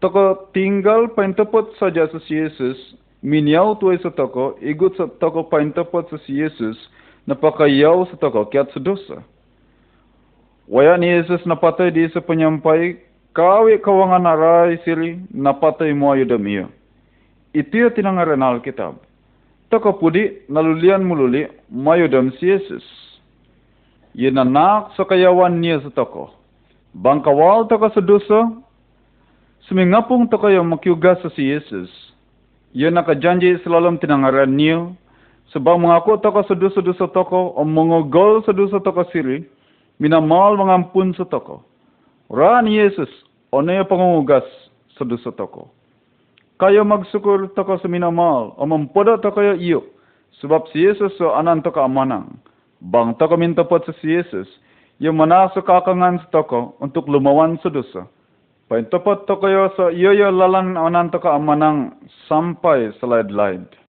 Toko 0.04 0.52
tinggal 0.52 1.08
paintapot 1.16 1.72
saja 1.80 2.10
sa 2.12 2.18
si 2.28 2.36
Jesus, 2.36 2.76
minyaw 3.24 3.80
tuay 3.80 3.96
sa 4.04 4.12
toko, 4.12 4.60
igut 4.60 4.92
sa 5.00 5.08
toko 5.16 5.48
paintapot 5.48 6.04
sa 6.12 6.20
si 6.28 6.36
Jesus, 6.36 6.76
napakayaw 7.24 8.04
sa 8.12 8.18
toko 8.20 8.44
kiat 8.52 8.68
sa 8.76 8.80
dosa. 8.82 9.24
Waya 10.68 11.00
ni 11.00 11.08
Jesus 11.08 11.40
di 11.94 12.04
sa 12.12 12.20
penyampai, 12.20 13.00
kawi 13.32 13.80
kawangan 13.80 14.28
aray 14.28 14.76
siri, 14.84 15.22
napatay 15.32 15.96
mo 15.96 16.12
ayo 16.12 16.28
damiyo. 16.28 16.68
Itu 17.56 17.84
ya 17.84 17.88
tinangaran 17.88 18.44
Alkitab. 18.44 19.11
Toko 19.72 19.96
pudi, 19.96 20.44
nalulian 20.52 21.00
mululi, 21.00 21.48
mayo 21.72 22.04
dam 22.04 22.28
si 22.36 22.44
Jesus. 22.44 22.84
Yenanak 24.12 24.92
sa 24.92 25.08
toko. 25.96 26.28
Bangkawal 26.92 27.64
toko 27.72 27.88
sa 27.88 28.04
dosa, 28.04 28.52
sumingapong 29.64 30.28
toko 30.28 30.52
yung 30.52 30.68
makiugas 30.76 31.24
sa 31.24 31.32
si 31.32 31.48
Jesus. 31.48 31.88
Yan 32.76 33.00
nakajanji 33.00 33.64
selalam 33.64 33.96
tinangaran 33.96 34.52
niyo, 34.52 34.92
sebab 35.56 35.80
mengaku 35.80 36.20
toko 36.20 36.44
sa 36.44 36.52
dosa-dosa 36.52 37.08
toko, 37.08 37.56
o 37.56 37.64
mengogol 37.64 38.44
sa 38.44 38.52
dosa 38.52 38.76
toko 38.76 39.08
siri, 39.08 39.48
minamal 39.96 40.52
mengampun 40.52 41.16
sa 41.16 41.24
toko. 41.24 41.64
Ran 42.28 42.68
Yesus, 42.68 43.08
pangungugas 43.88 44.44
sa 45.00 45.08
dosa 45.08 45.32
toko. 45.32 45.72
Kayo 46.62 46.86
magsukur 46.86 47.50
toko 47.58 47.74
sa 47.82 47.90
minamal, 47.90 48.54
o 48.54 48.62
mampoda 48.62 49.18
toko 49.18 49.42
yung 49.42 49.58
iyo, 49.58 49.82
sebab 50.38 50.70
si 50.70 50.86
Yesus 50.86 51.10
so 51.18 51.34
anan 51.34 51.58
toko 51.58 51.82
amanang. 51.82 52.38
Bang 52.78 53.18
toko 53.18 53.34
mintapot 53.34 53.82
sa 53.82 53.90
si 53.98 54.06
Jesus, 54.06 54.46
yung 55.02 55.18
manasa 55.18 55.58
kakangan 55.58 56.22
sa 56.22 56.30
toko 56.30 56.78
untuk 56.78 57.10
lumawan 57.10 57.58
sa 57.58 57.66
dosa. 57.66 58.06
Paintapot 58.70 59.26
toko 59.26 59.50
yo 59.50 59.74
sa 59.74 59.90
iyo 59.90 60.14
yo 60.14 60.30
lalan 60.30 60.78
anan 60.78 61.10
toko 61.10 61.34
amanang 61.34 61.98
sampai 62.30 62.94
slide-slide. 63.02 63.66
Tuai 63.66 63.81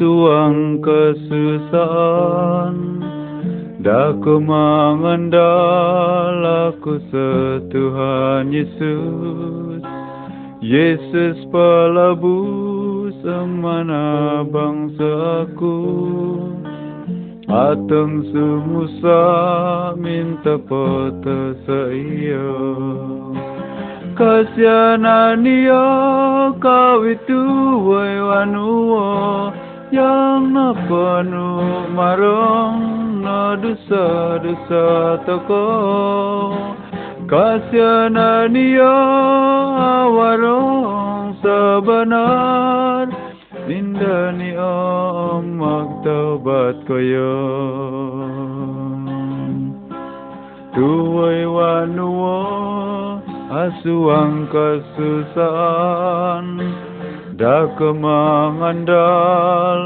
asuang 0.00 0.80
kesusahan. 0.80 1.84
Daku 3.84 4.40
mengandal 4.40 5.44
aku 6.72 7.04
setuhan 7.12 8.48
Yesus. 8.48 9.84
Yesus 10.64 11.36
pelabur 11.52 13.12
semana 13.24 14.44
bangsa 14.44 15.44
aku 15.48 15.80
Ateng 17.48 18.28
sumusa 18.28 19.24
minta 19.96 20.60
pota 20.60 21.56
saya 21.64 22.52
Kasianan 24.20 25.40
dia 25.40 25.88
kau 26.60 27.08
itu 27.08 27.40
wai 27.88 28.20
wanua 28.20 29.48
yang 29.90 30.54
na 30.54 30.70
penuh 30.86 31.90
marong 31.90 32.78
na 33.22 33.58
dosa-dosa 33.58 35.18
toko. 35.26 35.66
Kasianan 37.30 38.54
dia 38.54 38.98
warong 40.10 41.38
sebenar. 41.42 43.10
Minda 43.70 44.34
ni 44.34 44.50
om 44.58 45.54
magtaubat 45.62 46.82
koyo 46.90 47.38
Tuwai 50.74 51.46
wanua 51.46 52.42
asuang 53.46 54.50
kesusahan 54.50 56.46
Dak 57.40 57.80
mengandal 57.80 58.92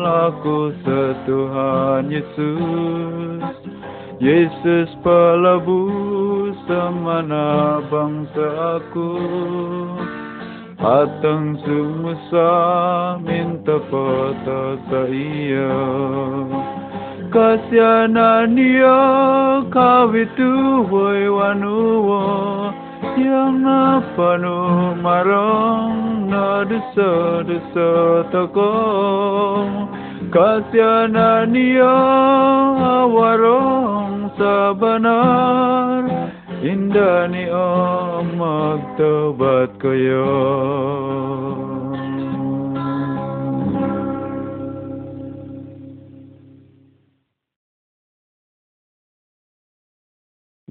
aku 0.02 0.74
setuhan 0.82 2.10
Yesus. 2.10 3.46
Yesus 4.18 4.90
pelabur 5.06 6.50
semana 6.66 7.78
bangsa 7.86 8.82
aku. 8.82 9.14
Atang 10.82 11.54
sumusa 11.62 12.50
minta 13.22 13.78
pata 13.86 14.74
saya. 14.90 15.78
Kau 19.70 20.10
itu 20.10 20.50
wai 20.90 21.30
wanua 21.30 22.73
yang 23.18 23.62
na 23.62 24.02
penuh 24.14 24.98
marong 24.98 26.26
na 26.30 26.62
dosa-dosa 26.66 27.90
toko? 28.34 28.72
Kasianan 30.34 31.54
dia 31.54 31.98
warong 33.06 34.34
sabanar 34.34 36.24
Indah 36.64 37.28
ni 37.28 37.44
om 37.52 38.40
magtobat 38.40 39.76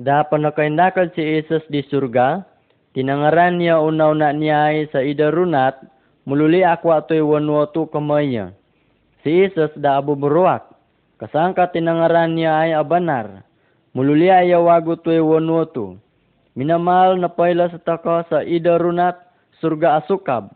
Da 0.03 0.27
panakaindakal 0.27 1.15
si 1.15 1.23
Jesus 1.23 1.63
di 1.71 1.79
surga, 1.87 2.43
tinangaran 2.91 3.55
niya 3.55 3.79
unaw-na 3.79 4.35
niya 4.35 4.75
ay 4.75 4.91
sa 4.91 4.99
idarunat, 4.99 5.79
mululi 6.27 6.59
ako 6.59 6.91
ato'y 6.91 7.23
wanwoto 7.23 7.87
kamaya. 7.87 8.51
Si 9.23 9.31
Jesus 9.31 9.71
da 9.79 10.03
abuburuak, 10.03 10.75
kasangka 11.23 11.71
tinangaran 11.71 12.35
niya 12.35 12.67
ay 12.67 12.71
abanar, 12.75 13.47
mululi 13.95 14.27
ay 14.27 14.51
awago 14.51 14.99
to'y 14.99 15.23
wanwoto. 15.23 15.95
Minamal 16.59 17.15
na 17.15 17.31
payla 17.31 17.71
sa 17.71 17.79
taka 17.79 18.27
sa 18.27 18.43
ida 18.43 18.75
runat 18.75 19.15
surga 19.63 20.03
asukab. 20.03 20.51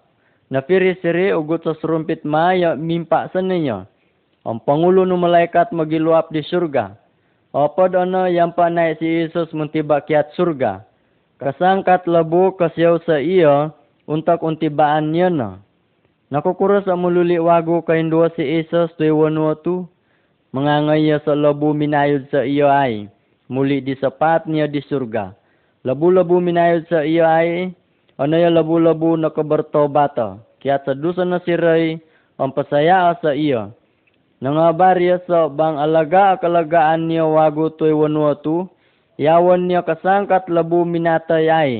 Na 0.51 0.59
siri 0.67 1.31
ugot 1.31 1.63
sa 1.63 1.71
surumpit 1.79 2.27
maya 2.27 2.75
mimpa 2.75 3.31
sa 3.31 3.39
ninyo. 3.39 3.87
Ang 4.43 4.59
pangulo 4.67 5.07
ng 5.07 5.15
malaikat 5.15 5.71
magiluap 5.71 6.35
di 6.35 6.43
surga. 6.43 7.07
Opod 7.55 7.95
ano 7.95 8.27
yang 8.27 8.51
pa 8.51 8.67
na 8.67 8.91
si 8.99 9.23
Isus 9.23 9.47
muntiba 9.55 10.03
kiat 10.03 10.35
surga. 10.35 10.83
Kasangkat 11.39 12.03
labo 12.03 12.51
kasyaw 12.59 12.99
sa 13.07 13.23
iyo 13.23 13.71
untak 14.03 14.43
untibaan 14.43 15.15
niya 15.15 15.31
na. 15.31 15.63
Nakukura 16.27 16.83
sa 16.83 16.99
mululi 16.99 17.39
wago 17.39 17.79
kaindua 17.87 18.35
si 18.35 18.43
Isus 18.43 18.91
tuwi 18.99 19.15
wanuatu. 19.15 19.87
Mangangaya 20.51 21.23
sa 21.23 21.39
labo 21.39 21.71
minayod 21.71 22.27
sa 22.27 22.43
iyo. 22.43 22.67
Muli 23.47 23.79
di 23.79 23.95
niya 24.51 24.67
di 24.67 24.83
surga. 24.83 25.31
Labu-labu 25.87 26.43
minayod 26.43 26.83
sa 26.91 27.07
iyo 27.07 27.23
ay. 27.23 27.71
Ano 28.19 28.35
ya 28.35 28.51
labu-labu 28.51 29.15
na 29.15 29.31
kabartobata. 29.31 30.43
Kaya 30.59 30.83
sa 30.83 30.91
dusa 30.91 31.23
na 31.23 31.39
pasaya 32.51 33.15
sa 33.23 33.31
iyo. 33.31 33.71
Nangabarya 34.38 35.25
sa 35.25 35.49
bang 35.49 35.81
alaga 35.81 36.38
akalagaan 36.38 37.09
niya 37.09 37.25
wago 37.25 37.73
tuwi 37.73 37.89
wanuatu. 37.89 38.69
Yawan 39.17 39.65
niya 39.65 39.81
kasangkat 39.81 40.45
labu 40.53 40.85
minatay 40.85 41.49
ay. 41.49 41.71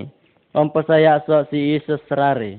Ang 0.58 0.74
sa 0.74 1.46
si 1.54 1.78
Isus 1.78 2.02
rari. 2.10 2.58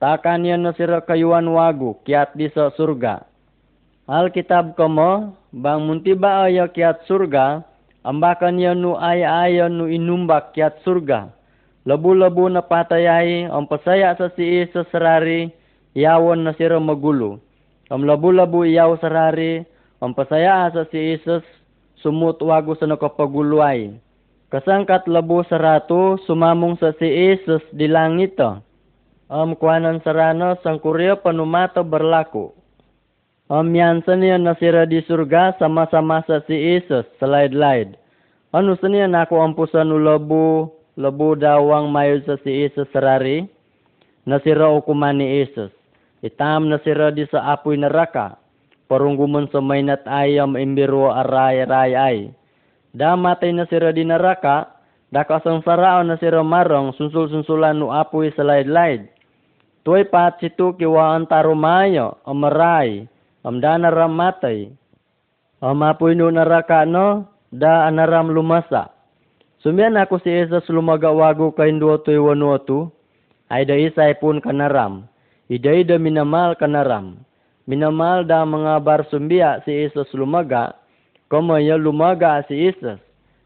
Takan 0.00 0.44
niya 0.44 0.56
na 0.56 0.72
kayuan 1.04 1.44
wago, 1.48 2.00
kiat 2.08 2.32
di 2.32 2.48
sa 2.52 2.72
surga. 2.72 3.24
Alkitab 4.04 4.76
ko 4.76 4.88
mo, 4.88 5.36
bang 5.52 5.80
muntiba 5.80 6.44
aya 6.44 6.68
kiat 6.68 7.08
surga, 7.08 7.64
ambakan 8.04 8.60
niya 8.60 8.72
nu 8.76 8.96
aya 9.00 9.44
aya 9.44 9.68
nu 9.68 9.88
inumbak 9.88 10.52
kiat 10.56 10.80
surga. 10.84 11.32
Labu-labu 11.84 12.48
na 12.48 12.64
patayay, 12.64 13.44
ang 13.48 13.68
pasaya 13.68 14.16
sa 14.16 14.32
si 14.32 14.64
Isus 14.64 14.88
rari, 14.92 15.52
yawan 15.92 16.44
na 16.48 16.56
sira 16.56 16.80
magulo. 16.80 17.40
Ang 17.92 18.08
labu-labu 18.08 18.64
iyaw 18.64 18.96
sarari, 18.96 19.60
ang 20.00 20.16
pasaya 20.16 20.72
sa 20.72 20.88
si 20.88 21.16
Isus, 21.16 21.44
sumut 22.00 22.40
wago 22.40 22.72
sa 22.76 22.88
nakapaguluay. 22.88 23.92
Kasangkat 24.52 25.10
labo 25.10 25.42
sa 25.48 25.58
rato, 25.58 26.20
sumamong 26.24 26.78
sa 26.78 26.94
si 26.96 27.10
Jesus 27.10 27.64
di 27.74 27.90
langit 27.90 28.38
to. 28.38 28.60
Am 29.26 29.56
kuanan 29.58 29.98
sarano 30.04 30.54
sang 30.62 30.78
kurya 30.78 31.18
panumato 31.18 31.82
berlaku. 31.82 32.54
Am 33.50 33.68
yansa 33.74 34.14
niya 34.14 34.38
nasira 34.38 34.88
di 34.88 35.02
surga 35.04 35.58
sama-sama 35.58 36.22
sa 36.24 36.40
si 36.46 36.54
Jesus, 36.54 37.02
slide-lide. 37.18 37.98
Ano 38.54 38.78
sa 38.78 38.86
niya 38.86 39.10
nako 39.10 39.42
ampusan 39.42 39.90
no 39.90 39.98
labo, 39.98 40.72
labo 40.94 41.34
dawang 41.34 41.90
mayo 41.90 42.22
sa 42.22 42.38
si 42.46 42.64
Jesus 42.64 42.86
sarari? 42.94 43.44
Nasira 44.22 44.70
ukuman 44.70 45.18
ni 45.18 45.44
Itam 46.24 46.72
nasira 46.72 47.12
di 47.12 47.28
sa 47.28 47.52
apoy 47.52 47.76
neraka. 47.76 48.40
Parungguman 48.88 49.44
sa 49.52 49.60
maynat 49.60 50.08
ayam 50.08 50.56
imbiro 50.56 51.12
aray-aray 51.12 51.92
ay. 51.92 52.18
Damatay 52.96 53.52
na 53.52 53.68
sira 53.68 53.92
di 53.92 54.08
naraka, 54.08 54.72
dakasang 55.12 55.60
sarao 55.68 56.00
na 56.00 56.16
sira 56.16 56.40
marong, 56.40 56.96
sunsul-sunsulan 56.96 57.76
no 57.76 57.92
apoy 57.92 58.32
sa 58.32 58.40
laid-laid. 58.40 59.04
Tuway 59.84 60.08
pat 60.08 60.40
situ 60.40 60.72
kiwaan 60.80 61.28
tarumayo, 61.28 62.16
amaray, 62.24 63.04
amdana 63.44 63.92
ramatay. 63.92 64.72
Amapoy 65.60 66.16
no 66.16 66.32
naraka 66.32 66.88
no, 66.88 67.28
da 67.52 67.84
anaram 67.84 68.32
lumasa. 68.32 68.88
Sumian 69.60 70.00
ako 70.00 70.24
si 70.24 70.32
Jesus 70.32 70.64
lumagawago 70.72 71.52
kay 71.52 71.68
nduotoy 71.68 72.16
wanuotu, 72.16 72.88
ay 73.52 73.68
da 73.68 73.76
isay 73.76 74.16
pun 74.16 74.40
kanaram. 74.40 75.04
Iday 75.52 75.84
da 75.84 76.00
minamal 76.00 76.56
kanaram. 76.56 77.20
Minamal 77.68 78.24
da 78.24 78.44
mga 78.48 78.80
barsumbiya 78.80 79.60
si 79.64 79.72
Jesus 79.72 80.08
lumaga, 80.16 80.76
Kamaya 81.28 81.76
lumaga 81.76 82.40
si 82.48 82.56
Jesus. 82.56 83.00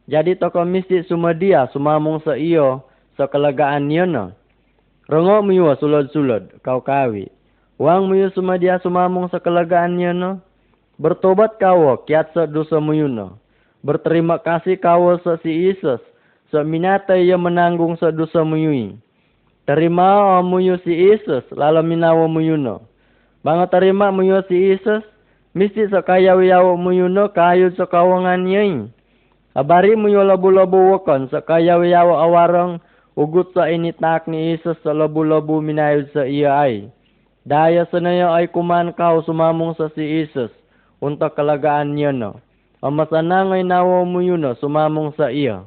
Jadi 0.07 0.39
toko 0.39 0.63
mesti 0.63 1.03
sumadia 1.11 1.67
sumamong 1.75 2.23
sa 2.23 2.39
iyo 2.39 2.87
sa 3.19 3.27
kalagaan 3.27 3.91
niyo 3.91 4.07
na. 4.07 4.31
Rongo 5.11 5.43
mo 5.43 5.75
sulod-sulod, 5.75 6.63
kau 6.63 6.81
kawi. 6.81 7.29
Wang 7.83 8.07
mo 8.07 8.15
sumadia 8.31 8.79
kalagaan 8.79 9.99
niyo 9.99 10.13
na. 10.15 10.31
Bertobat 10.99 11.59
kawo, 11.63 12.03
kiat 12.07 12.35
sa 12.35 12.47
dosa 12.47 12.83
mo 12.83 12.95
na. 12.95 13.39
Berterima 13.83 14.39
kasih 14.43 14.79
kawo 14.79 15.19
sa 15.23 15.39
si 15.39 15.51
Jesus, 15.51 16.03
sa 16.51 16.67
minatay 16.67 17.31
ya 17.31 17.39
menanggung 17.39 17.95
sa 17.99 18.11
dosa 18.11 18.43
mo 18.43 18.59
Terima 19.69 20.41
mo 20.41 20.57
si 20.81 20.93
Jesus, 20.97 21.45
lala 21.53 21.85
minawa 21.85 22.25
mo 22.25 22.41
na. 22.41 22.81
Banga 23.45 23.69
terima 23.69 24.09
mo 24.09 24.25
si 24.49 24.57
Jesus, 24.57 25.05
Mesti 25.59 25.89
sa 25.89 26.07
kayaw-yaw 26.07 26.77
mo 26.77 26.95
yun 26.95 27.17
no, 27.17 27.33
kayo 27.35 27.73
sa 27.75 27.89
kawangan 27.89 28.47
yun. 28.47 28.93
Abari 29.59 29.99
mo 29.99 30.07
yung 30.07 30.29
labo-labo 30.31 30.95
wakon 30.95 31.27
sa 31.33 31.43
kayaw-yaw 31.43 32.15
awarang 32.15 32.79
ugot 33.19 33.57
sa 33.57 33.67
initak 33.67 34.31
ni 34.31 34.55
Isus 34.55 34.79
sa 34.87 34.95
labo-labo 34.95 35.59
minayod 35.65 36.13
sa 36.13 36.29
iya 36.29 36.55
ay. 36.63 36.93
Daya 37.49 37.89
sa 37.89 37.99
nayo 37.99 38.31
ay 38.37 38.53
kuman 38.53 38.93
kao 38.93 39.25
sumamong 39.27 39.73
sa 39.75 39.89
si 39.97 40.05
Isus, 40.29 40.55
unta 41.03 41.27
kalagaan 41.33 41.97
niya 41.97 42.13
no. 42.15 42.39
Ang 42.79 43.01
masanangay 43.01 43.67
nawa 43.67 44.07
mo 44.07 44.23
yun 44.23 44.45
no, 44.45 44.55
sumamong 44.63 45.17
sa 45.19 45.33
iya. 45.33 45.65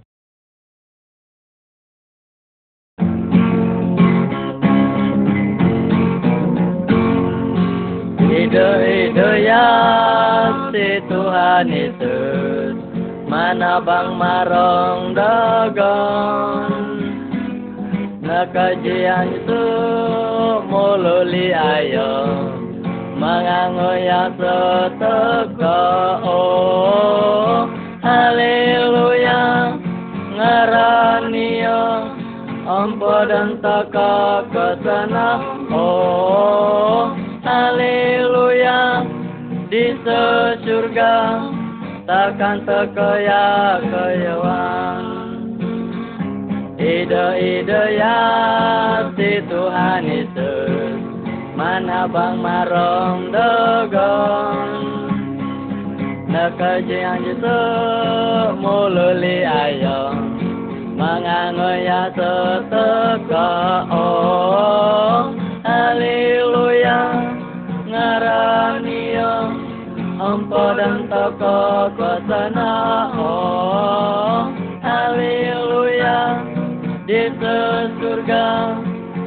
Ide-ide 8.31 9.43
ya 9.43 9.67
si 10.71 11.03
Tuhan 11.11 11.67
Yesus 11.67 12.79
Mana 13.27 13.83
bang 13.83 14.15
marong 14.15 15.11
dagon 15.11 16.71
Nakajian 18.23 19.35
su 19.43 19.63
mululi 20.63 21.51
ayo 21.51 22.47
Mangangoya 23.19 24.31
seteka 24.39 25.83
oh 26.23 27.67
Haleluya 27.99 29.75
Ngaraniyo 30.39 31.83
Ampa 32.63 33.27
dan 33.27 33.59
taka 33.59 34.47
ke 34.55 34.67
sana 34.87 35.35
oh 35.75 37.20
haleluya. 37.45 39.05
Di 39.71 39.95
surga 40.03 41.15
takkan 42.03 42.67
terkaya 42.67 43.79
keyawan 43.79 44.99
ide-ide 46.75 47.83
ya 47.95 48.19
si 49.15 49.39
Tuhan 49.47 50.03
Yesus 50.03 50.99
mana 51.55 52.09
bang 52.11 52.35
marong 52.43 53.31
dogon. 53.31 54.67
Nakajian 56.31 57.27
Yesus 57.27 58.55
mululi 58.55 59.43
ayo 59.43 60.15
Mangangoya 60.95 62.07
seteka 62.15 63.51
oh 63.91 65.35
Haleluya 65.67 66.50
Ampa 70.31 70.79
dan 70.79 71.11
toko 71.11 71.91
kosana 71.99 72.71
oh 73.19 74.47
Haleluya. 74.79 76.39
Di 77.03 77.27
surga 77.99 78.47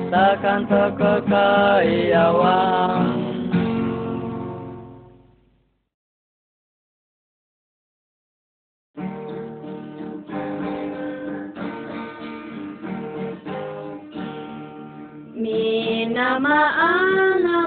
Takkan 0.08 0.64
toko 0.64 1.20
kaiawan 1.28 3.20
Minamaan 15.36 16.48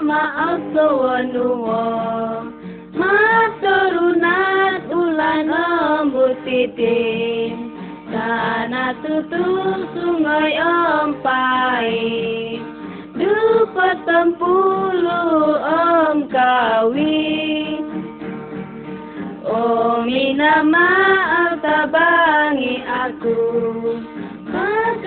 maagsawanuwa 0.02 2.37
maturunan 2.98 4.74
ulana 4.90 5.66
mutidin 6.10 7.54
sana 8.12 8.98
tutung 9.06 9.86
sungai 9.94 10.58
ompai 10.58 11.94
dupa 13.14 13.94
tempulu 14.04 15.24
om 15.62 16.26
kawi 16.28 17.38
omi 19.48 20.26
oh, 20.32 20.36
nama 20.36 20.90
tabangi 21.62 22.84
aku. 22.84 23.40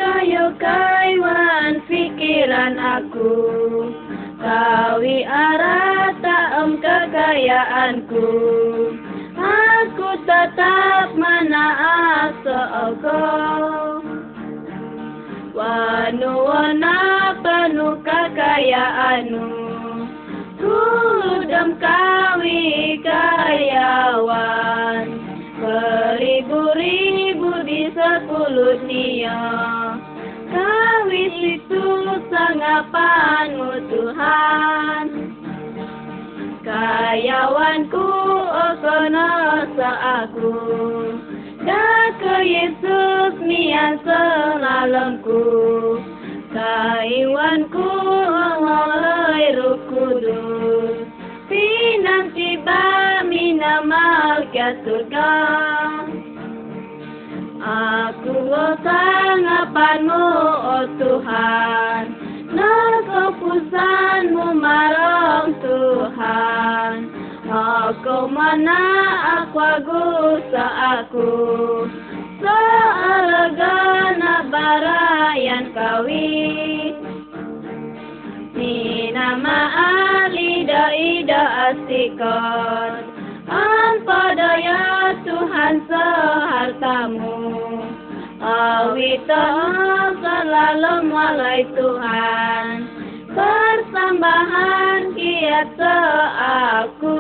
Kayo 0.01 0.55
kaiwan 0.57 1.83
pikiran 1.91 2.79
aku. 2.79 3.31
Kawi 4.41 5.21
arata 5.29 6.65
em 6.65 6.81
kekayaanku. 6.81 8.25
Aku 9.37 10.09
tetap 10.25 11.13
Wanu 15.53 16.33
wana 16.49 17.37
penuh 17.45 18.01
kekayaanmu. 18.01 19.49
Kudam 20.57 21.77
kawi 21.77 22.97
kayawan 23.05 25.05
Beribu-ribu 25.61 27.61
di 27.69 27.93
sepuluh 27.93 28.81
Kawi 28.89 29.80
itu 31.29 31.85
sangapanmu 32.33 33.73
Tuhan? 33.93 35.07
Kayawanku 36.65 38.09
okono 38.49 39.29
aku 40.01 40.57
Dake 41.61 42.37
Yesus 42.41 43.35
mian 43.45 44.01
selalengku 44.01 45.45
Kaiwanku 46.51 47.91
oleh 48.67 49.55
ruh 49.55 49.79
kudus. 49.87 51.07
Pinang 51.47 52.35
tiba 52.35 53.23
minamal 53.23 54.51
ke 54.51 54.83
surga 54.83 55.31
Aku 57.61 58.49
sangapanmu 58.81 60.25
oh 60.65 60.89
Tuhan. 60.97 62.17
Nakepusanmu 62.57 64.57
marong 64.57 65.53
Tuhan. 65.61 67.13
Aku 67.51 68.31
mana 68.33 68.81
aku 69.45 69.59
agusa 69.61 70.67
aku 71.05 71.29
Sealegana 72.41 74.49
barayan 74.49 75.69
kawi. 75.77 76.97
Ni 78.57 79.13
nama 79.13 79.69
alida 80.25 80.97
ida 80.97 81.77
asikot 81.77 83.10
Ampa 83.51 84.39
daya 84.39 85.11
Tuhan 85.27 85.83
sehartamu. 85.91 87.35
Awita 88.39 89.47
selalu 90.23 90.95
mulai 91.11 91.67
Tuhan. 91.75 92.65
Persambahan 93.35 95.15
kiat 95.19 95.79
aku 96.79 97.19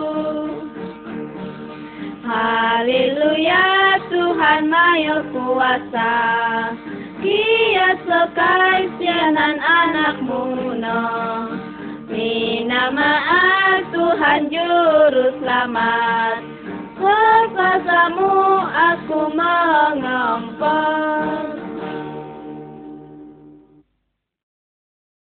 Haleluya 2.22 3.98
Tuhan 4.06 4.70
mayo 4.70 5.26
kuasa. 5.34 6.14
Kiat 7.18 7.98
sekai 8.06 8.86
sianan 9.02 9.58
anakmu 9.58 10.78
no 12.10 12.16
Minama 12.16 13.22
Tuhan 13.94 14.50
Juru 14.50 15.38
Selamat. 15.38 16.42
Kepasamu 16.98 18.34
aku 18.66 19.30
mengempel 19.32 20.80